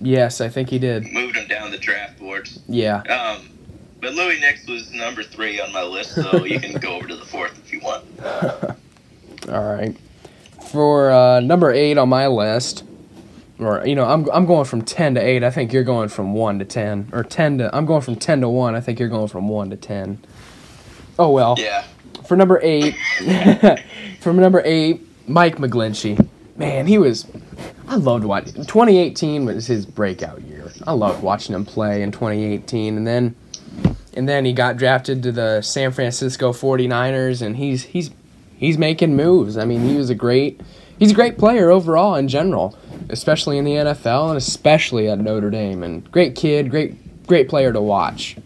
[0.00, 1.06] Yes, I think he did.
[1.12, 2.58] moved him down the draft boards.
[2.68, 2.96] Yeah.
[3.02, 3.48] Um,
[4.00, 7.16] but Louis Nix was number three on my list, so you can go over to
[7.16, 8.04] the fourth if you want.
[9.48, 9.96] All right.
[10.70, 12.82] For uh, number eight on my list,
[13.64, 15.42] or you know, I'm I'm going from ten to eight.
[15.44, 17.74] I think you're going from one to ten, or ten to.
[17.74, 18.74] I'm going from ten to one.
[18.74, 20.18] I think you're going from one to ten.
[21.18, 21.56] Oh well.
[21.58, 21.84] Yeah.
[22.26, 22.94] For number eight,
[24.20, 26.28] from number eight, Mike McGlinchey.
[26.56, 27.26] Man, he was
[27.88, 28.54] I loved watching.
[28.54, 30.70] 2018 was his breakout year.
[30.86, 33.34] I loved watching him play in 2018, and then
[34.14, 38.10] and then he got drafted to the San Francisco 49ers, and he's he's
[38.56, 39.56] he's making moves.
[39.56, 40.60] I mean, he was a great
[40.98, 42.78] he's a great player overall in general,
[43.10, 45.82] especially in the NFL and especially at Notre Dame.
[45.82, 48.36] And great kid, great great player to watch.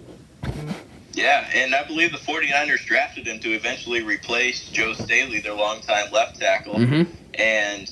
[1.14, 6.12] Yeah, and I believe the 49ers drafted him to eventually replace Joe Staley, their longtime
[6.12, 6.74] left tackle.
[6.74, 7.06] Mhm.
[7.34, 7.90] And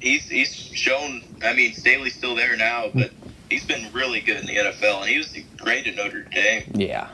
[0.00, 1.22] he's he's shown.
[1.42, 3.10] I mean, Staley's still there now, but
[3.48, 6.64] he's been really good in the NFL, and he was great at Notre Dame.
[6.74, 7.08] Yeah.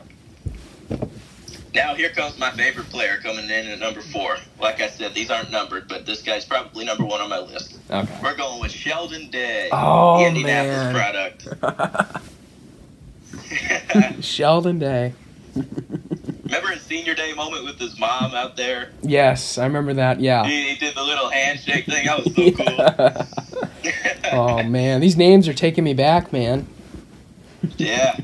[1.74, 4.36] Now here comes my favorite player coming in at number four.
[4.60, 7.78] Like I said, these aren't numbered, but this guy's probably number one on my list.
[7.90, 8.18] Okay.
[8.22, 11.46] We're going with Sheldon Day, Oh, the Indianapolis man.
[11.62, 12.24] product.
[14.24, 15.14] Sheldon Day.
[16.44, 18.90] Remember his senior day moment with his mom out there?
[19.02, 20.20] Yes, I remember that.
[20.20, 20.44] Yeah.
[20.46, 22.06] He, he did the little handshake thing.
[22.06, 24.32] That was so cool.
[24.32, 26.66] oh man, these names are taking me back, man.
[27.76, 28.16] yeah.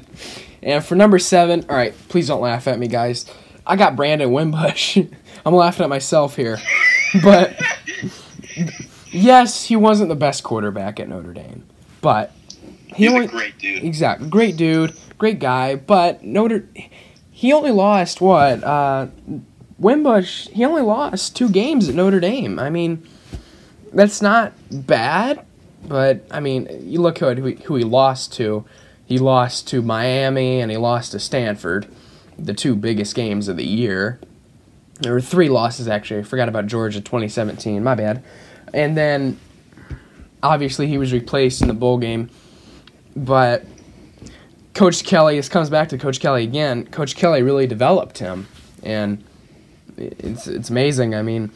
[0.66, 3.24] And for number seven, all right, please don't laugh at me, guys.
[3.64, 4.98] I got Brandon Wimbush.
[5.46, 6.58] I'm laughing at myself here,
[7.22, 7.56] but
[9.12, 11.64] yes, he wasn't the best quarterback at Notre Dame,
[12.00, 12.32] but
[12.88, 13.84] he He's only a great dude.
[13.84, 15.76] exactly great dude, great guy.
[15.76, 16.68] But Notre,
[17.30, 18.64] he only lost what?
[18.64, 19.06] Uh,
[19.78, 22.58] Wimbush, he only lost two games at Notre Dame.
[22.58, 23.06] I mean,
[23.92, 25.46] that's not bad,
[25.86, 28.64] but I mean, you look who who he, who he lost to.
[29.06, 31.86] He lost to Miami and he lost to Stanford,
[32.38, 34.20] the two biggest games of the year.
[35.00, 36.20] There were three losses actually.
[36.20, 37.82] I forgot about Georgia 2017.
[37.82, 38.22] My bad.
[38.74, 39.38] And then
[40.42, 42.30] obviously he was replaced in the bowl game,
[43.14, 43.64] but
[44.74, 46.84] Coach Kelly, this comes back to Coach Kelly again.
[46.86, 48.46] Coach Kelly really developed him,
[48.82, 49.24] and
[49.96, 51.14] it's it's amazing.
[51.14, 51.50] I mean,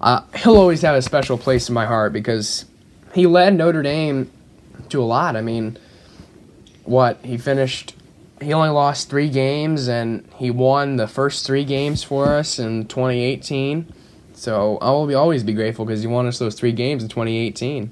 [0.00, 2.64] uh, he'll always have a special place in my heart because
[3.12, 4.30] he led Notre Dame
[4.88, 5.36] to a lot.
[5.36, 5.76] I mean,
[6.88, 7.94] what he finished,
[8.40, 12.86] he only lost three games, and he won the first three games for us in
[12.86, 13.92] 2018.
[14.32, 17.08] So I will be always be grateful because he won us those three games in
[17.08, 17.90] 2018.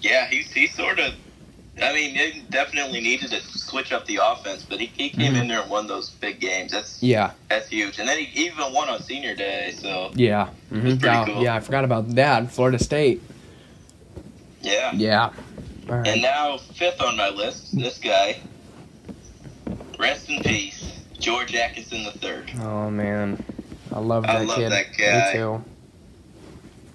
[0.00, 1.14] Yeah, he's he sort of.
[1.82, 5.48] I mean, they definitely needed to switch up the offense, but he, he came in
[5.48, 6.72] there and won those big games.
[6.72, 7.98] That's Yeah, that's huge.
[7.98, 9.72] And then he even won on senior day.
[9.76, 11.42] So yeah, hmm pretty cool.
[11.42, 11.56] yeah.
[11.56, 12.50] I forgot about that.
[12.50, 13.20] Florida State.
[14.62, 14.92] yeah.
[14.92, 15.32] Yeah.
[15.86, 16.06] Right.
[16.06, 18.38] And now fifth on my list, this guy.
[19.98, 22.50] Rest in peace, George Atkinson the third.
[22.60, 23.42] Oh man,
[23.92, 24.70] I love that I love kid.
[24.72, 25.32] that guy.
[25.32, 25.64] Me too.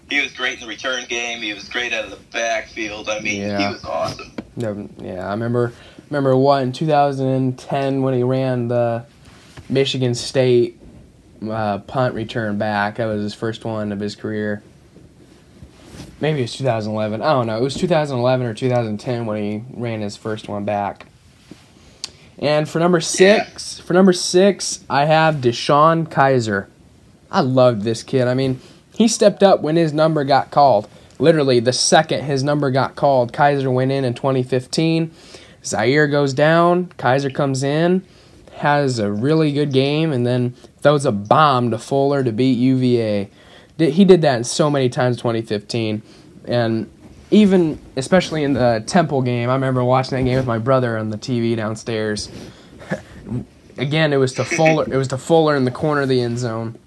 [0.09, 1.39] He was great in the return game.
[1.41, 3.09] He was great out of the backfield.
[3.09, 3.57] I mean, Yeah.
[3.67, 4.33] he was awesome.
[4.55, 5.73] No, yeah, I remember.
[6.09, 9.05] Remember what in 2010 when he ran the
[9.69, 10.77] Michigan State
[11.49, 12.97] uh, punt return back.
[12.97, 14.61] That was his first one of his career.
[16.21, 17.21] Maybe it was 2011.
[17.21, 17.57] I don't know.
[17.57, 21.07] It was 2011 or 2010 when he ran his first one back.
[22.37, 26.67] And for number six, for number six, I have DeShone Kizer.
[27.31, 28.27] I loved this kid.
[28.27, 28.61] I mean,
[28.95, 30.87] he stepped up when his number got called.
[31.17, 35.11] Literally, the second his number got called, Kizer went in in 2015.
[35.63, 38.03] Zaire goes down, Kizer comes in,
[38.57, 43.29] has a really good game, and then throws a bomb to Fuller to beat UVA.
[43.89, 46.01] He did that so many times 2015.
[46.45, 46.89] And
[47.31, 51.09] even, especially in the Temple game, I remember watching that game with my brother on
[51.09, 52.29] the TV downstairs.
[53.77, 54.85] Again, it was to Fuller.
[54.91, 56.77] it was to Fuller in the corner of the end zone.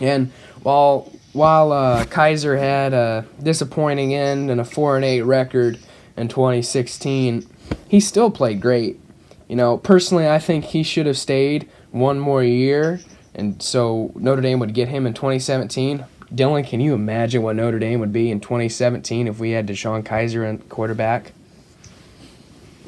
[0.00, 5.78] And while while uh, Kizer had a disappointing end and a four and eight record
[6.16, 7.46] in 2016,
[7.88, 8.98] he still played great.
[9.46, 13.00] You know, personally, I think he should have stayed one more year,
[13.34, 16.04] and so Notre Dame would get him in 2017.
[16.34, 20.02] Dylan, can you imagine what Notre Dame would be in 2017 if we had DeShone
[20.02, 21.32] Kizer in quarterback?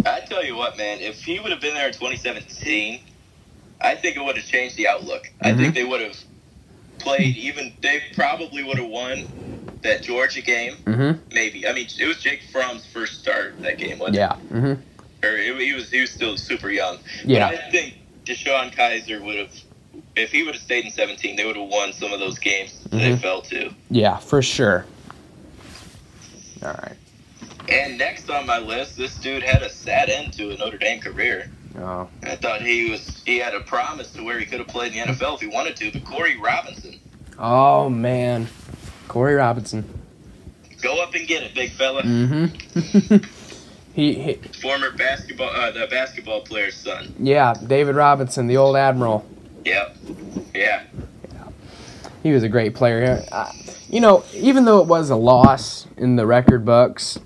[0.04, 3.00] I tell you what, man, if he would have been there in 2017,
[3.80, 5.30] I think it would have changed the outlook.
[5.40, 5.60] I Mm-hmm.
[5.60, 6.16] think they would have
[6.98, 7.72] played even.
[7.80, 9.26] They probably would have won
[9.82, 10.74] that Georgia game.
[10.84, 11.20] Mm-hmm.
[11.32, 11.66] Maybe.
[11.66, 14.32] I mean, it was Jake Fromm's first start that game, wasn't Yeah.
[14.52, 14.80] Mm-hmm.
[15.24, 16.98] Or it, he was he was still super young.
[17.24, 17.50] Yeah.
[17.50, 19.52] But I think DeShone Kizer would have.
[20.16, 22.82] If he would have stayed in 17, they would have won some of those games
[22.84, 23.70] that they fell to.
[23.90, 24.84] Yeah, for sure.
[26.62, 26.96] All right.
[27.68, 31.00] And next on my list, this dude had a sad end to a Notre Dame
[31.00, 31.50] career.
[31.78, 34.94] Oh, I thought he was he had a promise to where he could have played
[34.94, 35.92] in the NFL if he wanted to.
[35.92, 36.98] But Corey Robinson,
[37.38, 38.48] oh man,
[39.06, 39.84] Corey Robinson.
[40.82, 42.02] go up and get it, big fella.
[42.02, 43.16] Mm-hmm.
[43.94, 47.14] he, he, Former basketball, uh, the basketball player's son.
[47.18, 49.24] yeah, David Robinson, the old admiral.
[49.68, 49.96] Yep.
[50.54, 50.82] Yeah.
[52.22, 53.24] He he was a great player.
[53.30, 53.52] Uh,
[53.88, 57.18] you know, even though it was a loss in the record books,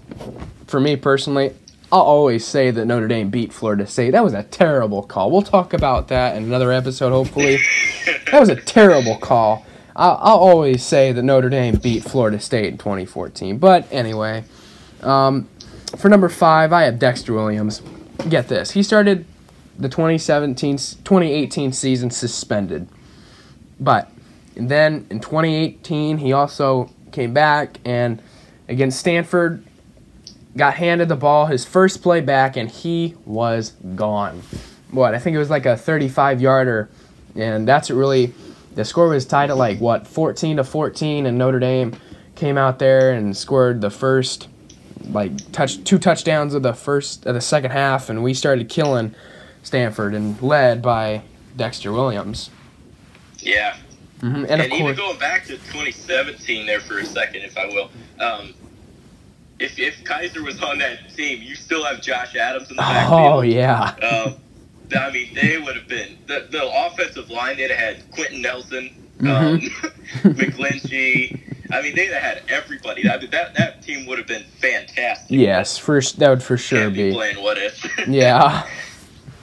[0.67, 1.55] for me personally,
[1.93, 4.11] I'll always say that Notre Dame beat Florida State.
[4.11, 5.31] That was a terrible call.
[5.31, 7.59] We'll talk about that in another episode, hopefully.
[8.31, 9.65] that was a terrible call.
[9.95, 13.59] I'll, I'll always say that Notre Dame beat Florida State in 2014.
[13.59, 14.45] But anyway,
[15.03, 15.49] um,
[15.97, 17.83] for number five, I have Dexter Williams.
[18.29, 18.73] Get this.
[18.73, 19.27] He started
[19.83, 22.89] the 2017 2018 season suspended.
[23.81, 24.11] But
[24.55, 28.23] then in 2018, he also came back and
[28.69, 29.65] against Stanford
[30.57, 34.43] got handed the ball his first play back and he was gone.
[34.91, 36.89] What, I think it was like a 35 yarder
[37.35, 38.33] and that's really
[38.75, 41.95] the score was tied at like what 14 to 14 and Notre Dame
[42.37, 44.49] came out there and scored the first
[45.11, 49.15] like touch two touchdowns of the first of the second half and we started killing
[49.63, 51.23] Stanford and led by
[51.57, 52.51] Dexter Williams.
[53.39, 53.77] Yeah.
[54.21, 57.67] hmm And, And, of even going back to 2017 there for a second, if I
[57.67, 57.91] will.
[58.21, 58.55] Um,
[59.59, 63.21] if, if Kizer was on that team, you still have Josh Adams in the backfield.
[63.21, 64.35] oh yeah, Um,
[64.99, 67.57] I mean, they would have been the, the offensive line.
[67.57, 68.91] They'd have had Quenton Nelson,
[69.21, 69.27] um,
[69.61, 70.29] Mm-hmm.
[70.31, 71.39] McGlinchey.
[71.73, 73.03] I mean, they'd have had everybody.
[73.05, 75.31] That that, that team would have been fantastic.
[75.31, 77.15] yes, first that would for sure Can't be be.
[77.15, 77.89] playing what if.
[78.09, 78.67] Yeah.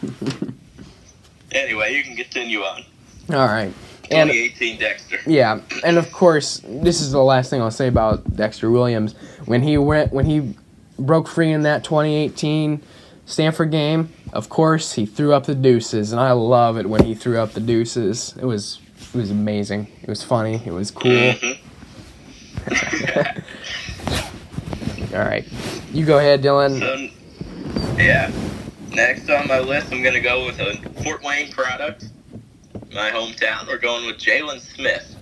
[1.52, 2.84] anyway, you can continue on.
[3.30, 3.74] All right.
[4.12, 5.20] And 2018 Dexter.
[5.28, 9.14] Yeah, and of course, this is the last thing I'll say about Dexter Williams.
[9.45, 10.56] When he went, when he
[10.97, 12.82] broke free in that 2018
[13.28, 17.14] Stanford game, of course, he threw up the deuces, and I love it when he
[17.14, 18.34] threw up the deuces.
[18.41, 18.80] It was,
[19.14, 19.86] it was amazing.
[20.02, 20.60] It was funny.
[20.66, 21.12] It was cool.
[21.12, 21.60] Mhm.
[25.14, 25.45] All right,
[25.93, 26.80] you go ahead, Dylan.
[26.80, 27.10] So,
[28.02, 28.32] yeah.
[28.92, 32.10] Next on my list, I'm going to go with a Fort Wayne product.
[32.94, 33.68] My hometown.
[33.68, 35.16] We're going with Jaylon Smith.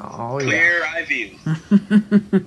[0.00, 2.46] Oh yeah, Clear eye view.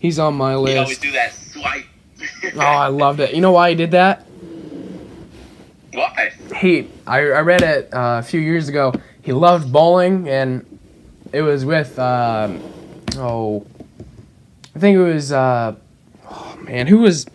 [0.00, 0.74] he's on my list.
[0.74, 1.84] You always do that swipe.
[2.54, 3.34] Oh, I loved it.
[3.34, 4.26] You know why he did that?
[5.92, 6.32] Why?
[6.62, 10.78] he I, I read it uh, a few years ago he loved bowling and
[11.32, 12.62] it was with um,
[13.16, 13.66] oh
[14.74, 15.74] i think it was uh,
[16.64, 17.26] man who was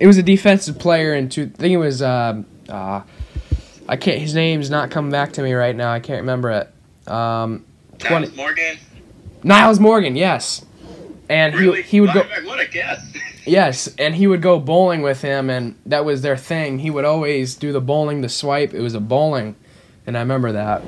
[0.00, 3.00] it was a defensive player and two, i think it was um uh,
[3.88, 6.70] i can't his name's not coming back to me right now i can't remember it
[7.12, 7.64] um,
[7.98, 8.76] 20, Nyles Morgan?
[9.44, 10.64] nyles morgan yes
[11.28, 11.82] and Really?
[11.82, 13.00] he, he would go What- a guess.
[13.46, 16.78] Yes, and he would go bowling with him, and that was their thing.
[16.78, 18.72] He would always do the bowling, the swipe.
[18.72, 19.54] It was a bowling,
[20.06, 20.82] and I remember that.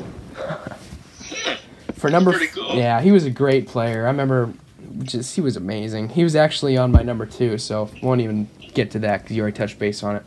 [1.97, 2.75] For number, cool.
[2.75, 4.05] yeah, he was a great player.
[4.05, 4.55] I remember,
[5.03, 6.11] just he was amazing.
[6.11, 9.42] He was actually on my number two, so won't even get to that because you
[9.42, 10.22] already touched base on it.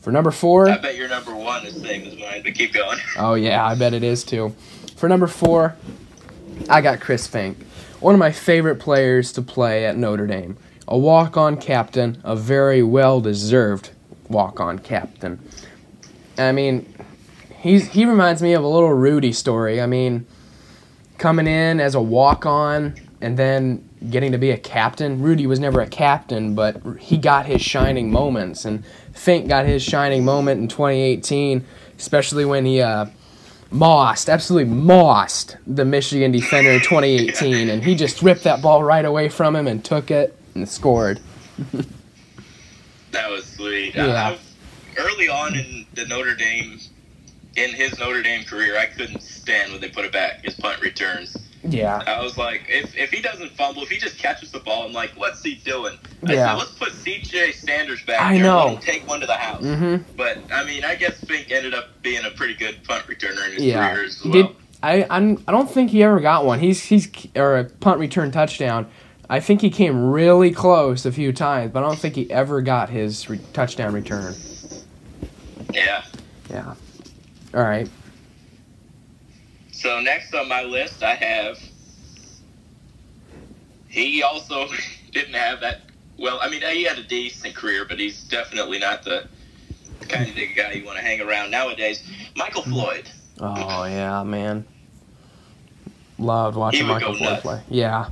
[0.00, 2.72] For number four, I bet your number one is the same as mine, but keep
[2.72, 2.98] going.
[3.18, 4.54] Oh yeah, I bet it is too.
[4.96, 5.76] For number four,
[6.68, 7.62] I got Chris Finke,
[8.00, 10.56] one of my favorite players to play at Notre Dame.
[10.88, 13.90] A walk-on captain, a very well-deserved
[14.28, 15.38] walk-on captain.
[16.36, 16.92] I mean,
[17.58, 19.80] he's he reminds me of a little Rudy story.
[19.80, 20.26] I mean,
[21.18, 25.20] coming in as a walk-on and then getting to be a captain.
[25.20, 29.82] Rudy was never a captain, but he got his shining moments, and Finke got his
[29.82, 31.64] shining moment in 2018,
[31.98, 33.06] especially when he uh,
[33.70, 39.04] mossed, absolutely mossed the Michigan defender in 2018, and he just ripped that ball right
[39.04, 41.20] away from him and took it and scored.
[43.12, 43.94] That was sweet.
[43.94, 44.06] Yeah.
[44.06, 44.38] I, I,
[44.96, 46.78] early on in the Notre Dame,
[47.56, 50.80] in his Notre Dame career, I couldn't stand when they put it back, his punt
[50.80, 51.36] returns.
[51.62, 54.86] Yeah, I was like, if, if he doesn't fumble, if he just catches the ball,
[54.86, 55.98] I'm like, what's he doing?
[56.26, 56.46] I Yeah.
[56.46, 57.52] said, let's put C.J.
[57.52, 58.42] Sanders back I there.
[58.44, 58.78] know.
[58.80, 59.62] Take one to the house.
[59.62, 60.02] Mhm.
[60.16, 63.52] But, I mean, I guess Finke ended up being a pretty good punt returner in
[63.54, 63.92] his yeah.
[63.92, 64.32] career as well.
[64.32, 64.46] Did
[64.82, 65.06] I?
[65.10, 66.60] I'm, I don't think he ever got one.
[66.60, 67.06] He's he's
[67.36, 68.86] or a punt return touchdown.
[69.28, 72.62] I think he came really close a few times, but I don't think he ever
[72.62, 74.34] got his re- touchdown return.
[75.74, 76.02] Yeah.
[76.48, 76.74] Yeah.
[77.54, 77.88] All right.
[79.80, 81.58] So next on my list, I have.
[83.88, 84.68] He also
[85.12, 85.80] didn't have that.
[86.18, 89.26] Well, I mean, he had a decent career, but he's definitely not the
[90.06, 92.02] kind of the guy you want to hang around nowadays.
[92.36, 92.72] Michael mm-hmm.
[92.72, 93.10] Floyd.
[93.40, 94.66] Oh yeah, man.
[96.18, 97.42] Loved watching Michael Floyd nuts.
[97.42, 97.62] play.
[97.70, 98.10] Yeah.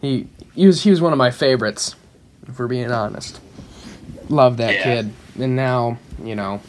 [0.00, 0.26] He
[0.56, 1.94] he was he was one of my favorites,
[2.48, 3.38] if we're being honest.
[4.28, 4.82] Love that Yeah.
[4.82, 5.12] kid.
[5.38, 6.60] And now, you know,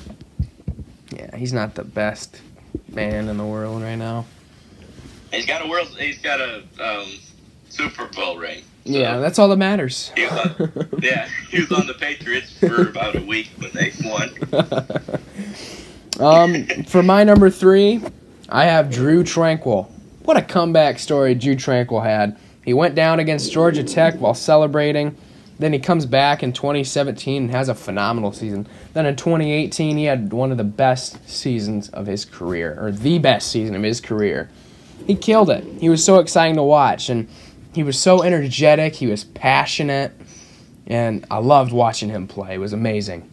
[1.09, 2.39] yeah, he's not the best
[2.93, 4.25] man in the world right now.
[5.31, 5.87] He's got a world.
[5.99, 7.07] He's got a um,
[7.69, 8.63] Super Bowl ring.
[8.85, 10.11] So Yeah, that's all that matters.
[10.15, 14.29] He on, yeah, he was on the Patriots for about a week when they won.
[16.19, 18.01] um, for my number three,
[18.49, 19.89] I have Drew Tranquill.
[20.23, 22.37] what a comeback story Drew Tranquill had.
[22.63, 25.15] He went down against Georgia Tech while celebrating.
[25.59, 28.67] Then he comes back in 2017 and has a phenomenal season.
[28.93, 33.19] Then in 2018, he had one of the best seasons of his career, or the
[33.19, 34.49] best season of his career.
[35.05, 35.63] He killed it.
[35.79, 37.27] He was so exciting to watch, and
[37.73, 38.95] he was so energetic.
[38.95, 40.13] He was passionate,
[40.87, 42.55] and I loved watching him play.
[42.55, 43.29] It was amazing.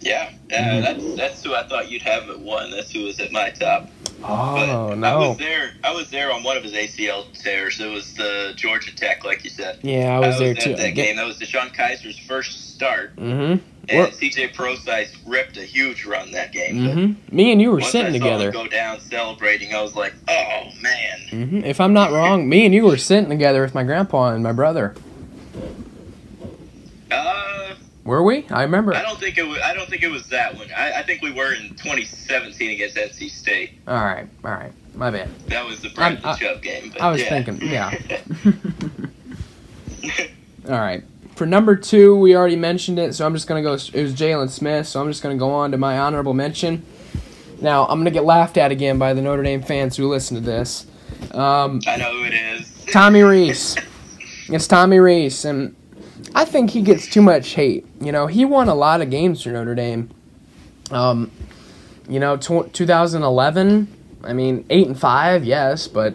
[0.00, 0.80] Yeah, uh, Mm-hmm.
[0.82, 2.70] that's that's who I thought you'd have at one.
[2.70, 3.88] That's who was at my top.
[4.22, 5.28] Oh I no!
[5.30, 5.72] was there.
[5.84, 7.80] I was there on one of his ACL tears.
[7.80, 9.78] It was the Georgia Tech, like you said.
[9.82, 10.74] Yeah, I was there at too.
[10.74, 11.16] that game.
[11.16, 13.64] That was DeShone Kizer's first start, Mm-hmm.
[13.88, 16.76] and CJ Prosise ripped a huge run that game.
[16.76, 17.36] Mm-hmm.
[17.36, 18.50] Me and you were sitting I together.
[18.50, 21.64] go down celebrating, I was like, "Oh man!" Mm-hmm.
[21.64, 24.52] If I'm not wrong, me and you were sitting together with my grandpa and my
[24.52, 24.94] brother.
[27.10, 27.57] Uh,
[28.08, 28.46] Were we?
[28.48, 28.94] I remember.
[28.94, 29.58] I don't think it was.
[29.62, 30.68] I don't think it was that one.
[30.74, 33.72] I, I think we were in 2017 against NC State.
[33.86, 34.72] All right, all right.
[34.94, 35.28] My bad.
[35.48, 36.88] That was the Brandon I- Chubb game.
[36.88, 37.28] But I was yeah.
[37.28, 37.94] thinking, yeah.
[40.72, 41.04] All right.
[41.36, 43.74] For number two, we already mentioned it, so I'm just gonna go.
[43.74, 46.86] It was Jaylon Smith, so I'm just gonna go on to my honorable mention.
[47.60, 50.40] Now I'm gonna get laughed at again by the Notre Dame fans who listen to
[50.42, 50.86] this.
[51.32, 52.86] Um, I know who it is.
[52.90, 53.76] Tommy Reese.
[54.48, 55.76] It's Tommy Rees, and
[56.34, 57.86] I think he gets too much hate.
[58.00, 60.10] You know, he won a lot of games for Notre Dame.
[60.90, 61.30] Um,
[62.08, 63.88] you know, tw- 2011.
[64.24, 66.14] I mean, eight and five, yes, but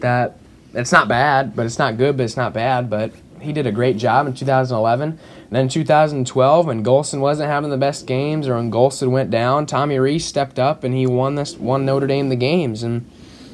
[0.00, 0.36] that
[0.74, 2.88] it's not bad, but it's not good, but it's not bad.
[2.88, 5.10] But he did a great job in 2011.
[5.10, 5.18] And
[5.50, 9.98] then 2012, when Golson wasn't having the best games, or when Golson went down, Tommy
[9.98, 12.82] Rees stepped up and he won this, won Notre Dame the games.
[12.82, 13.10] And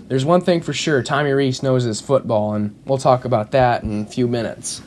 [0.08, 3.82] there's one thing for sure: Tommy Rees knows his football, and we'll talk about that
[3.82, 4.82] in a few minutes.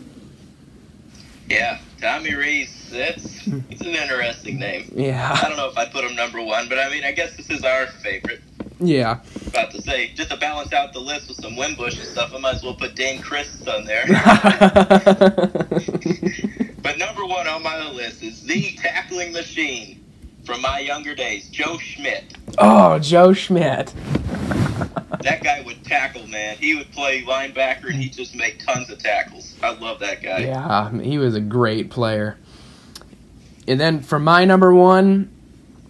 [1.50, 2.90] Yeah, Tommy Rees.
[2.92, 4.92] That's it's an interesting name.
[4.96, 5.38] Yeah.
[5.42, 7.50] I don't know if I'd put him number one, but I mean, I guess this
[7.50, 8.42] is our favorite.
[8.80, 9.20] yeah.
[9.48, 12.40] About to say, just to balance out the list with some Wimbush and stuff, I
[12.40, 14.06] might as well put Dayne Crist on there.
[16.82, 20.04] but number one on my list is the tackling machine
[20.46, 22.36] from my younger days, Joe Schmidt.
[22.60, 23.94] oh, Joe Schmidt.
[25.22, 26.58] That guy would tackle, man.
[26.58, 29.56] He would play linebacker and he'd just make tons of tackles.
[29.62, 30.40] I love that guy.
[30.40, 32.38] Yeah, he was a great player.
[33.68, 35.30] And then for my number one,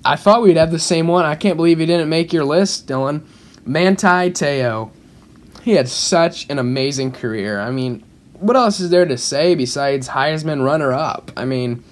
[0.04, 1.26] I thought we'd have the same one.
[1.26, 3.24] I can't believe he didn't make your list, Dylan.
[3.66, 4.92] Manti Te'o.
[5.62, 7.60] He had such an amazing career.
[7.60, 8.04] I mean,
[8.34, 11.32] what else is there to say besides Heisman runner up?
[11.38, 11.84] I mean,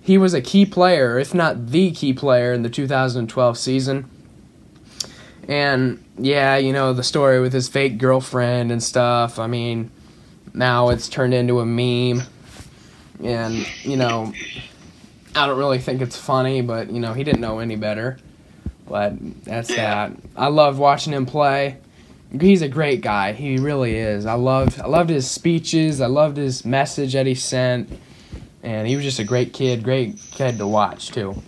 [0.00, 4.10] he was a key player, if not the key player, in the 2012 season.
[5.46, 9.38] And yeah, you know, the story with his fake girlfriend and stuff.
[9.38, 9.90] I mean,
[10.54, 12.26] now it's turned into a meme.
[13.22, 14.32] And, you know,
[15.34, 18.18] I don't really think it's funny, but, you know, he didn't know any better.
[18.88, 19.14] But
[19.44, 20.08] that's Yeah.
[20.08, 20.16] that.
[20.36, 21.76] I loved watching him play.
[22.40, 23.32] He's a great guy.
[23.32, 24.24] He really is.
[24.26, 26.00] I loved I loved his speeches.
[26.00, 27.90] I loved his message that he sent.
[28.62, 31.42] And he was just a great kid, great kid to watch too.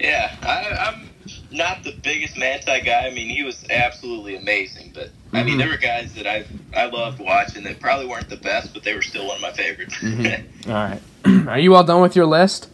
[0.00, 1.07] Yeah, I, I'm
[1.50, 3.06] not the biggest Manti guy.
[3.06, 4.90] I mean, he was absolutely amazing.
[4.94, 5.58] But I mean, Mhm.
[5.58, 6.44] there were guys that I
[6.76, 9.52] I loved watching that probably weren't the best, but they were still one of my
[9.52, 9.94] favorites.
[10.00, 10.42] Mhm.
[10.68, 11.00] All right.
[11.48, 12.68] Are you all done with your list?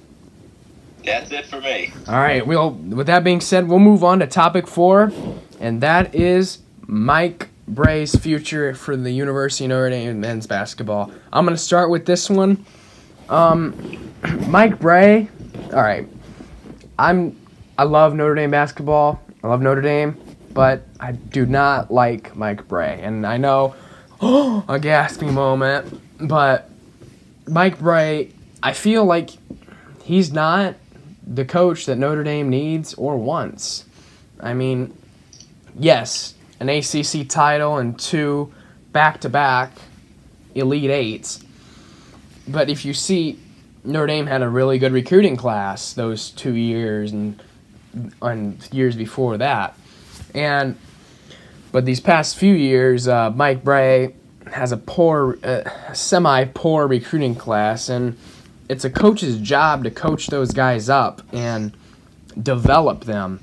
[1.05, 1.93] That's it for me.
[2.09, 2.47] All right.
[2.47, 5.13] Well, with that being said, we'll move on to topic four,
[5.61, 11.11] and that is Mike Brey's future for the University of Notre Dame men's basketball.
[11.33, 12.65] I'm gonna start with this one.
[13.29, 14.13] Um,
[14.49, 15.29] Mike Brey.
[15.73, 16.07] All right.
[16.99, 17.37] I'm.
[17.77, 19.21] I love Notre Dame basketball.
[19.43, 20.17] I love Notre Dame,
[20.53, 23.75] but I do not like Mike Brey, and I know,
[24.69, 26.71] a gasping moment, but
[27.49, 28.31] Mike Brey.
[28.63, 29.31] I feel like
[30.05, 30.77] he's not
[31.27, 33.85] the coach that Notre Dame needs or wants.
[34.41, 34.97] I mean,
[35.79, 38.53] yes, an ACC title and two
[38.93, 39.73] back to back
[40.55, 41.45] Elite Eights.
[42.47, 43.39] But if you see,
[43.83, 47.43] Notre Dame had a really good recruiting class those two years and,
[48.23, 49.77] and years before that.
[50.35, 50.77] And
[51.73, 54.15] but these past few years, uh, Mike Brey
[54.53, 58.17] has a poor, uh, semi poor recruiting class, and
[58.69, 61.77] it's a coach's job to coach those guys up and
[62.41, 63.41] develop them.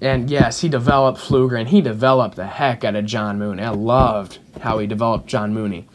[0.00, 3.62] And yes, he developed Pflueger and he developed the heck out of John Mooney.
[3.62, 5.88] I loved how he developed John Mooney.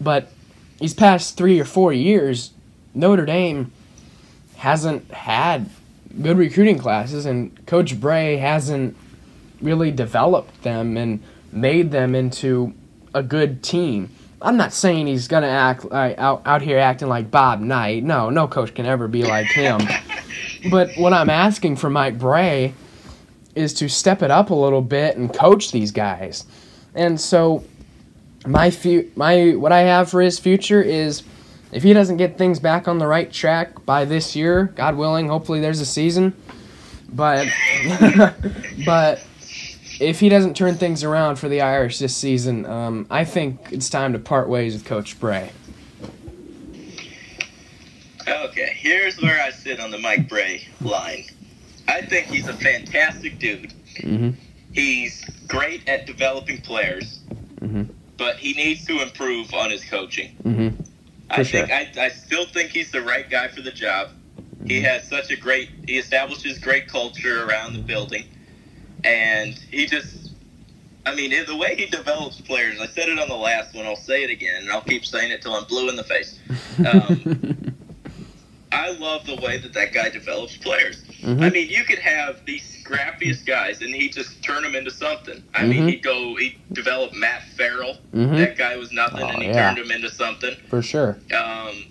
[0.00, 0.32] But
[0.78, 2.52] these past three or four years,
[2.94, 3.72] Notre Dame
[4.56, 5.68] hasn't had
[6.20, 8.96] good recruiting classes, and Coach Brey hasn't
[9.60, 12.74] really developed them and made them into
[13.14, 14.10] a good team.
[14.40, 18.04] I'm not saying he's gonna act like, out out here acting like Bob Knight.
[18.04, 19.80] No, no coach can ever be like him.
[20.70, 22.72] but what I'm asking for Mike Brey
[23.54, 26.44] is to step it up a little bit and coach these guys.
[26.94, 27.64] And so
[28.46, 31.22] my fu- my what I have for his future is
[31.72, 35.28] if he doesn't get things back on the right track by this year, God willing,
[35.28, 36.34] hopefully there's a season.
[37.12, 37.46] But
[38.84, 39.24] but
[40.00, 43.88] if he doesn't turn things around for the Irish this season, um, I think it's
[43.90, 45.50] time to part ways with Coach Brey.
[48.26, 51.24] Okay, here's where I sit on the Mike Brey line.
[51.86, 53.72] I think he's a fantastic dude.
[54.00, 54.34] Mhm.
[54.72, 57.20] He's great at developing players,
[57.62, 57.88] Mhm.
[58.18, 60.36] but he needs to improve on his coaching.
[60.44, 60.74] Mhm.
[61.30, 61.70] I For think.
[61.70, 64.08] I, I still think he's the right guy for the job.
[64.38, 64.66] Mm-hmm.
[64.66, 68.24] He has such a great he establishes great culture around the building,
[69.04, 70.32] and he just
[71.06, 72.80] I mean the way he develops players.
[72.80, 73.86] I said it on the last one.
[73.86, 76.38] I'll say it again, and I'll keep saying it till I'm blue in the face.
[76.78, 77.74] Um,
[78.70, 81.02] I love the way that that guy develops players.
[81.22, 81.42] Mhm.
[81.42, 85.42] I mean, you could have the scrappiest guys, and he just turn them into something.
[85.54, 85.88] I mean, Mhm.
[85.90, 87.98] he'd go, he developed Matt Farrell.
[88.14, 88.36] Mhm.
[88.38, 89.74] That guy was nothing, Oh, and he yeah.
[89.74, 90.54] turned him into something.
[90.68, 91.18] For sure.
[91.34, 91.86] Um,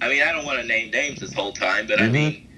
[0.00, 2.12] I mean, I don't want to name names this whole time, but I Mhm.
[2.12, 2.48] mean,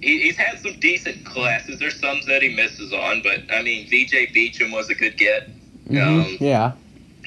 [0.00, 1.78] he, he's had some decent classes.
[1.78, 5.48] There's some that he misses on, but I mean, VJ Beachem was a good get.
[5.90, 6.02] Mhm.
[6.24, 6.72] Um, yeah.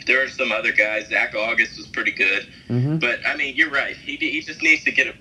[0.08, 1.08] There are some other guys.
[1.10, 2.48] Zach Auguste was pretty good.
[2.70, 3.00] Mhm.
[3.00, 3.96] But I mean, you're right.
[3.96, 5.14] He he just needs to get a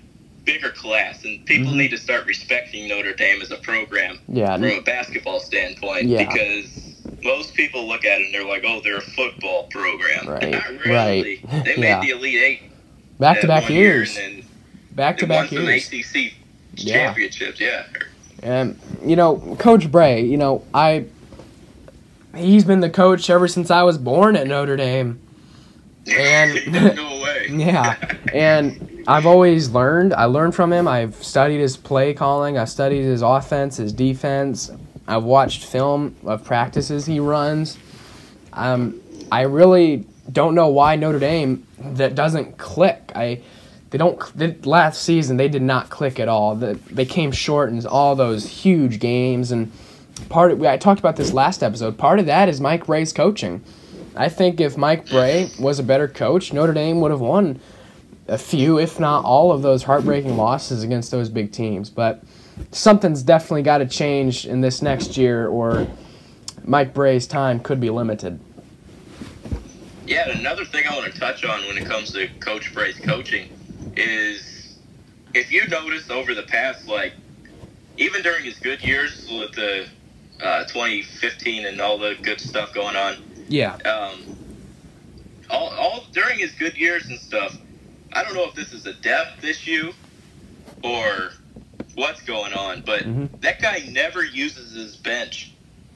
[0.47, 1.77] bigger class, and people Mhm.
[1.77, 4.55] need to start respecting Notre Dame as a program Yeah.
[4.55, 6.05] from a basketball standpoint.
[6.07, 6.25] Yeah.
[6.25, 6.65] Because
[7.23, 10.85] most people look at it and they're like, "Oh, they're a football program." Right, Not
[10.85, 11.39] right.
[11.65, 12.01] They made Yeah.
[12.01, 12.61] the Elite Eight
[13.19, 14.17] Back to back year, years.
[14.17, 14.43] and
[14.95, 15.67] back to back years.
[15.67, 16.33] ACC
[16.75, 16.93] Yeah.
[17.07, 17.59] championships.
[17.59, 17.83] Yeah.
[18.41, 21.03] And you know, Coach Brey, you know, I
[22.35, 25.19] he's been the coach ever since I was born at Notre Dame.
[26.07, 27.47] And- go away.
[27.49, 27.95] Yeah.
[28.33, 30.13] And I've always learned.
[30.13, 30.85] I learned from him.
[30.85, 32.57] I've studied his play calling.
[32.57, 34.69] I've studied his offense, his defense.
[35.07, 37.77] I've watched film of practices he runs.
[38.51, 39.01] Um,
[39.31, 43.13] I really don't know why Notre Dame that doesn't click.
[43.15, 43.41] I
[43.91, 46.55] they don't they, last season they did not click at all.
[46.55, 49.71] The, they came short in all those huge games and
[50.27, 51.97] part of, I talked about this last episode.
[51.97, 53.63] Part of that is Mike Brey's coaching.
[54.17, 57.61] I think if Mike Brey was a better coach, Notre Dame would have won
[58.27, 61.89] a few, if not all, of those heartbreaking losses against those big teams.
[61.89, 62.23] But
[62.71, 65.87] something's definitely got to change in this next year, or
[66.63, 68.39] Mike Brey's time could be limited.
[70.05, 72.97] Yeah, and another thing I want to touch on when it comes to Coach Brey's
[72.99, 73.49] coaching
[73.95, 74.77] is
[75.33, 77.13] if you notice over the past, like,
[77.97, 79.87] even during his good years with the
[80.41, 83.17] uh, 2015 and all the good stuff going on,
[83.49, 83.75] Yeah.
[83.85, 84.19] um,
[85.49, 87.57] all, all during his good years and stuff,
[88.17, 89.93] I don't know if this is a depth issue
[90.83, 91.29] or
[91.93, 93.29] what's going on, but Mhm.
[93.41, 95.51] that guy never uses his bench.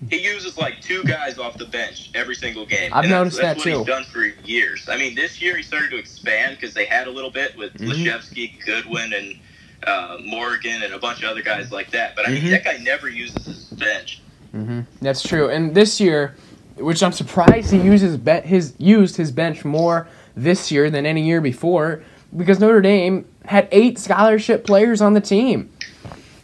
[0.09, 2.91] He uses like two guys off the bench every single game.
[2.93, 3.77] I've And noticed that's that what too.
[3.79, 4.87] He's done for years.
[4.87, 7.73] I mean, this year he started to expand because they had a little bit with.
[7.79, 9.35] Laszewski, Goodwin, and
[9.83, 12.15] uh, Morgan, and a bunch of other guys like that.
[12.15, 12.51] But I mean, Mhm.
[12.51, 14.19] that guy never uses his bench.
[14.51, 15.49] hmm That's true.
[15.49, 16.35] And this year,
[16.77, 21.25] which I'm surprised he uses be- his used his bench more this year than any
[21.25, 22.03] year before,
[22.35, 25.69] because Notre Dame had eight scholarship players on the team,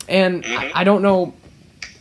[0.10, 0.72] and I, Mhm.
[0.76, 1.34] I don't know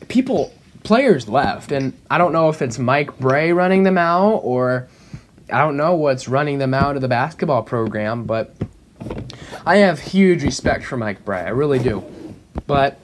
[0.09, 4.87] people players left, and I don't know if it's Mike Brey running them out or
[5.53, 8.55] I don't know what's running them out of the basketball program, but
[9.65, 11.41] I have huge respect for Mike Brey.
[11.41, 12.05] I really do.
[12.67, 12.99] But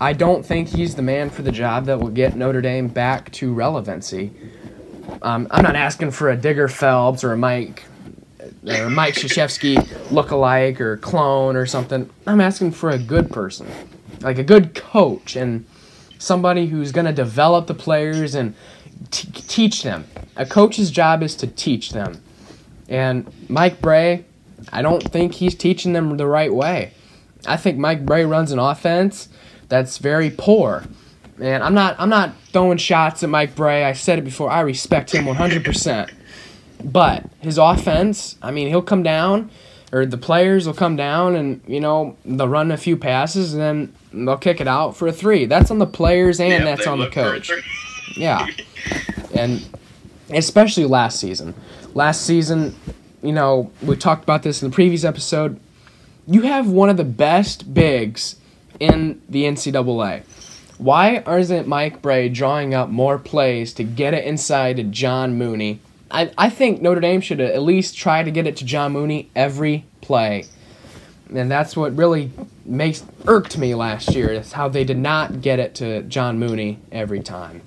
[0.00, 3.30] I don't think he's the man for the job that will get Notre Dame back
[3.32, 4.32] to relevancy.
[5.22, 7.84] Um, I'm not asking for a Digger Phelps or a Mike
[8.66, 12.10] Uh, or Mike Krzyzewski look-alike or clone or something.
[12.26, 13.66] I'm asking for a good person,
[14.20, 15.64] like a good coach and
[16.18, 18.54] somebody who's going to develop the players and
[19.10, 20.04] t- teach them.
[20.36, 22.22] A coach's job is to teach them.
[22.88, 24.24] And Mike Brey,
[24.72, 26.92] I don't think he's teaching them the right way.
[27.46, 29.28] I think Mike Brey runs an offense
[29.68, 30.84] that's very poor.
[31.40, 33.84] And I'm not I'm not throwing shots at Mike Brey.
[33.84, 34.50] I said it before.
[34.50, 36.10] I respect him 100%.
[36.84, 39.50] But his offense, I mean, he'll come down
[39.92, 43.62] or the players will come down and, you know, they'll run a few passes and
[43.62, 43.94] then
[44.26, 45.46] they'll kick it out for a 3.
[45.46, 47.52] That's on the players and Yeah, that's on the look for a coach.
[48.16, 48.46] Yeah.
[49.34, 49.66] And
[50.30, 51.54] especially last season.
[51.94, 52.74] Last season,
[53.22, 55.58] you know, we talked about this in the previous episode.
[56.26, 58.36] You have one of the best bigs
[58.80, 60.22] in the NCAA.
[60.78, 65.80] Why isn't Mike Brey drawing up more plays to get it inside to John Mooney?
[66.10, 69.30] I, I think Notre Dame should at least try to get it to John Mooney
[69.34, 70.44] every play.
[71.34, 72.30] And that's what really
[72.64, 76.78] makes irked me last year is how they did not get it to John Mooney
[76.92, 77.62] every time.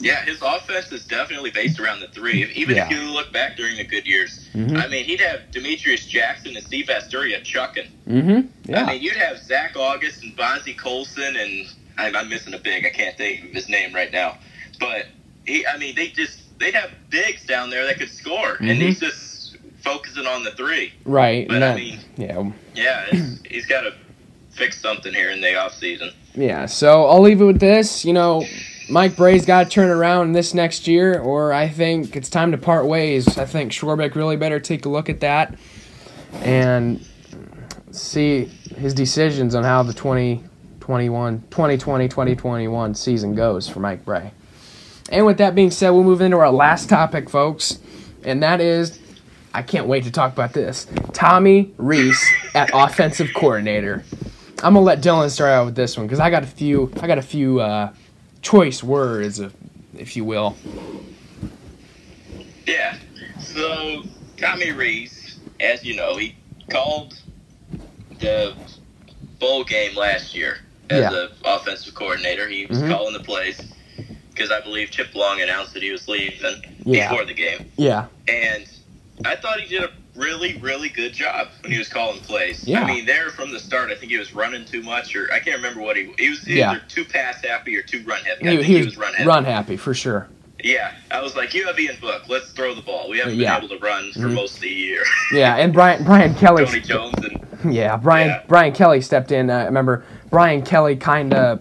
[0.00, 2.44] Yeah, his offense is definitely based around the three.
[2.54, 2.84] Even Yeah.
[2.84, 2.92] Mm-hmm.
[2.92, 6.64] if you look back during the good years, I mean, he'd have Demetrius Jackson and
[6.64, 7.88] Steve Vasturia chucking.
[8.08, 8.74] Mm-hmm.
[8.74, 11.66] I mean, you'd have Zach Auguste and Bonzie Colson, and
[11.98, 12.86] I'm, I'm missing a big.
[12.86, 14.38] I can't think of his name right now,
[14.78, 15.06] but
[15.44, 15.66] he.
[15.66, 18.80] I mean, they just they'd have bigs down there that could score, and Mm-hmm.
[18.80, 20.92] he's just focusing on the three.
[21.04, 21.46] right.
[21.48, 22.50] But and I mean- yeah.
[22.74, 23.06] Yeah,
[23.48, 23.94] he's got to
[24.50, 26.10] fix something here in the off season.
[26.34, 28.04] Yeah, so I'll leave it with this.
[28.04, 28.44] You know,
[28.90, 32.58] Mike Brey's got to turn around this next year, or I think it's time to
[32.58, 33.38] part ways.
[33.38, 35.56] I think Swarbrick really better take a look at that
[36.34, 37.04] and
[37.90, 38.44] see
[38.76, 44.32] his decisions on how the 2021, 2020, 2021 season goes for Mike Brey.
[45.10, 47.78] And with that being said, we'll move into our last topic, folks,
[48.24, 48.98] and that is
[49.54, 50.86] I can't wait to talk about this.
[51.12, 52.22] Tommy Rees
[52.54, 54.04] at offensive coordinator.
[54.62, 56.92] I'm gonna let Dylan start out with this one because I got a few.
[57.00, 57.92] I got a few uh,
[58.42, 59.52] choice words, if,
[59.96, 60.56] if you will.
[62.66, 62.96] Yeah.
[63.40, 64.02] So
[64.36, 66.36] Tommy Rees, as you know, he
[66.70, 67.18] called
[68.20, 68.54] the
[69.38, 70.58] bowl game last year
[70.90, 71.10] as Yeah.
[71.10, 72.48] the offensive coordinator.
[72.48, 72.90] He was Mhm.
[72.90, 73.60] calling the plays
[74.38, 77.10] because I believe Chip Long announced that he was leaving Yeah.
[77.10, 78.64] before the game, Yeah, and
[79.24, 82.66] I thought he did a really, really good job when he was calling plays.
[82.66, 82.82] Yeah.
[82.82, 85.40] I mean, there from the start, I think he was running too much, or I
[85.40, 86.70] can't remember what he he was Yeah.
[86.72, 88.46] either too pass happy or too run happy.
[88.48, 89.28] I he, think he was, run heavy.
[89.28, 90.28] run happy for sure.
[90.62, 92.22] Yeah, I was like, you have Ian Book.
[92.28, 93.08] Let's throw the ball.
[93.08, 93.58] We haven't Yeah.
[93.60, 94.34] been able to run for Mhm.
[94.34, 95.02] most of the year.
[95.32, 96.64] Yeah, and Brian Brian Kelly.
[96.64, 98.40] Tony Jones and Yeah, Brian Yeah.
[98.48, 99.50] Brian Kelly stepped in.
[99.50, 101.60] Uh, I remember Brian Kelly kind of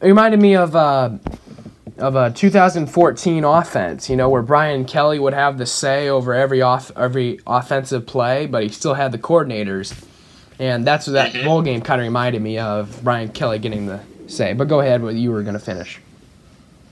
[0.00, 1.10] reminded me of uh,
[2.00, 4.08] of a 2014 offense.
[4.10, 8.46] You know, where Brian Kelly would have the say over every off every offensive play,
[8.46, 10.04] but he still had the coordinators,
[10.58, 11.44] and that's what that Mhm.
[11.44, 13.02] bowl game kind of reminded me of.
[13.04, 14.52] Brian Kelly getting the say.
[14.52, 15.98] But go ahead, what you were gonna finish.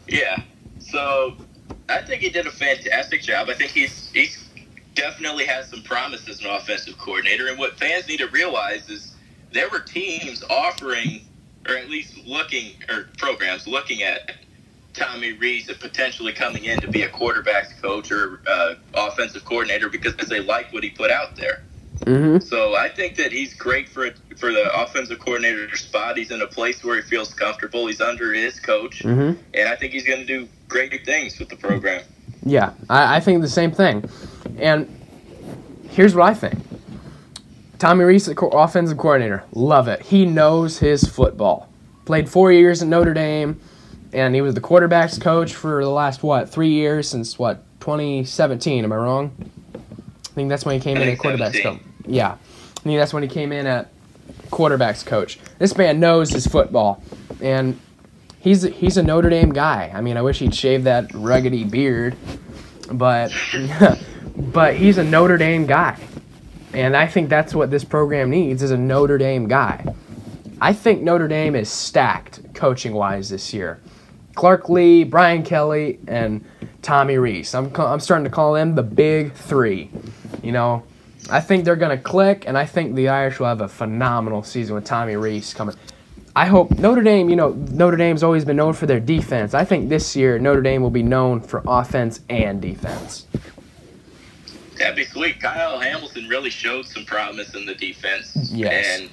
[0.09, 0.37] yeah.
[0.79, 1.37] So
[1.89, 3.49] I think he did a fantastic job.
[3.51, 4.45] I think he's he's
[4.95, 7.47] definitely has some promise as an offensive coordinator.
[7.49, 9.13] And what fans need to realize is
[9.53, 11.21] there were teams offering,
[11.69, 14.33] or at least looking, or programs looking at
[14.95, 20.15] Tommy Rees potentially coming in to be a quarterbacks coach or uh, offensive coordinator because
[20.29, 21.63] they like what he put out there.
[22.01, 22.39] Mm-hmm.
[22.39, 26.17] So I think that he's great for for the offensive coordinator spot.
[26.17, 27.87] He's in a place where he feels comfortable.
[27.87, 29.41] He's under his coach, Mm-hmm.
[29.55, 32.03] and I think he's going to do great things with the program.
[32.45, 34.09] Yeah, I, I think the same thing.
[34.59, 34.89] And
[35.91, 36.55] here's what I think
[37.79, 40.03] Tommy Rees, co- offensive coordinator, love it.
[40.03, 41.69] He knows his football.
[42.05, 43.61] Played four years at Notre Dame,
[44.13, 48.85] and he was the quarterbacks coach for the last, what, three years since, what, 2017.
[48.85, 49.33] Am I wrong?
[49.75, 51.81] I think that's when he came in at quarterbacks coach.
[52.07, 52.33] Yeah.
[52.33, 53.91] I think that's when he came in at
[54.51, 55.39] quarterbacks coach.
[55.59, 57.03] This man knows his football.
[57.41, 57.79] And
[58.41, 59.91] he's he's a Notre Dame guy.
[59.95, 62.17] I mean, I wish he'd shave that ruggedy beard,
[62.91, 63.33] but
[64.37, 65.99] but he's a Notre Dame guy,
[66.73, 69.95] and I think that's what this program needs is a Notre Dame guy.
[70.61, 73.81] I think Notre Dame is stacked coaching wise this year.
[74.35, 76.45] Clark Lea, Brian Kelly, and
[76.83, 77.55] Tommy Rees.
[77.55, 79.91] I'm I'm starting to call them the big three.
[80.43, 80.85] You know,
[81.31, 84.75] I think they're gonna click, and I think the Irish will have a phenomenal season
[84.75, 85.75] with Tommy Rees coming.
[86.37, 89.55] I hope Notre Dame, you know, Notre Dame's always been known for their defense.
[89.55, 93.27] I think this year Notre Dame will be known for offense and defense.
[94.79, 95.41] That'd be sweet.
[95.41, 98.53] Kyle Hamilton really showed some promise in the defense.
[98.53, 99.01] Yes.
[99.01, 99.11] And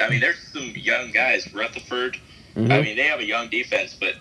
[0.00, 1.52] I mean, there's some young guys.
[1.52, 2.16] Rutherford.
[2.56, 2.70] Mhm.
[2.72, 4.14] I mean, they have a young defense, but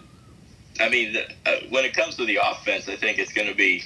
[0.80, 3.56] I mean, the, uh, when it comes to the offense, I think it's going to
[3.56, 3.84] be.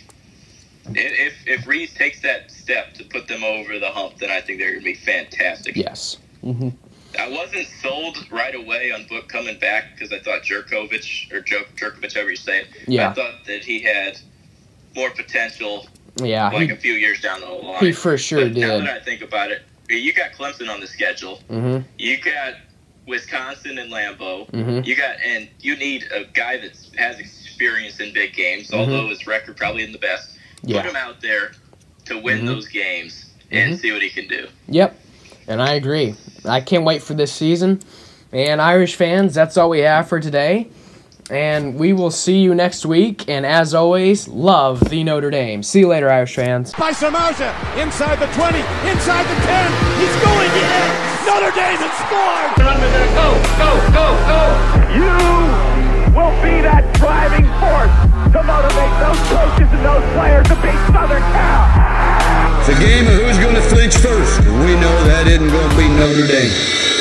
[0.93, 4.59] If if Rees takes that step to put them over the hump, then I think
[4.59, 5.75] they're going to be fantastic.
[5.77, 6.17] Yes.
[6.45, 11.63] I wasn't sold right away on Book coming back because I thought Jurkovec or Jer-
[11.77, 12.67] Jurkovec, however you say it.
[12.87, 13.09] Yeah.
[13.11, 14.17] I thought that he had
[14.95, 15.87] more potential
[16.21, 16.49] Yeah.
[16.49, 17.79] like He, a few years down the line.
[17.85, 18.87] he for sure but Now did.
[18.87, 19.61] that I think about it,
[19.95, 21.37] you got Clemson on the schedule.
[21.49, 22.55] hmm You got
[23.07, 24.49] Wisconsin and Lambeau.
[24.51, 24.85] Mhm.
[24.85, 28.79] You got and you need a guy that has experience in big games, Mhm.
[28.79, 30.31] although his record probably isn't the best.
[30.63, 30.81] Yeah.
[30.81, 31.51] Put him out there
[32.05, 32.47] to win Mhm.
[32.47, 33.79] those games and Mhm.
[33.81, 34.47] see what he can do.
[34.69, 34.97] Yep.
[35.47, 36.15] And I agree.
[36.45, 37.81] I can't wait for this season.
[38.31, 40.67] And Irish fans, that's all we have for today.
[41.29, 43.29] And we will see you next week.
[43.29, 45.63] And as always, love the Notre Dame.
[45.63, 46.73] See you later, Irish fans.
[46.73, 48.59] By Samaja, inside the 20,
[48.91, 49.71] inside the 10.
[49.99, 50.87] He's going in.
[51.25, 52.51] Notre Dame has scored.
[53.13, 54.41] Go, go, go, go.
[54.93, 55.13] You
[56.13, 57.93] will be that driving force
[58.33, 61.63] to motivate those coaches and those players to beat Southern Cal.
[62.59, 64.39] It's a game of who's going to flinch first.
[64.39, 66.92] We know that isn't going to be Notre Dame.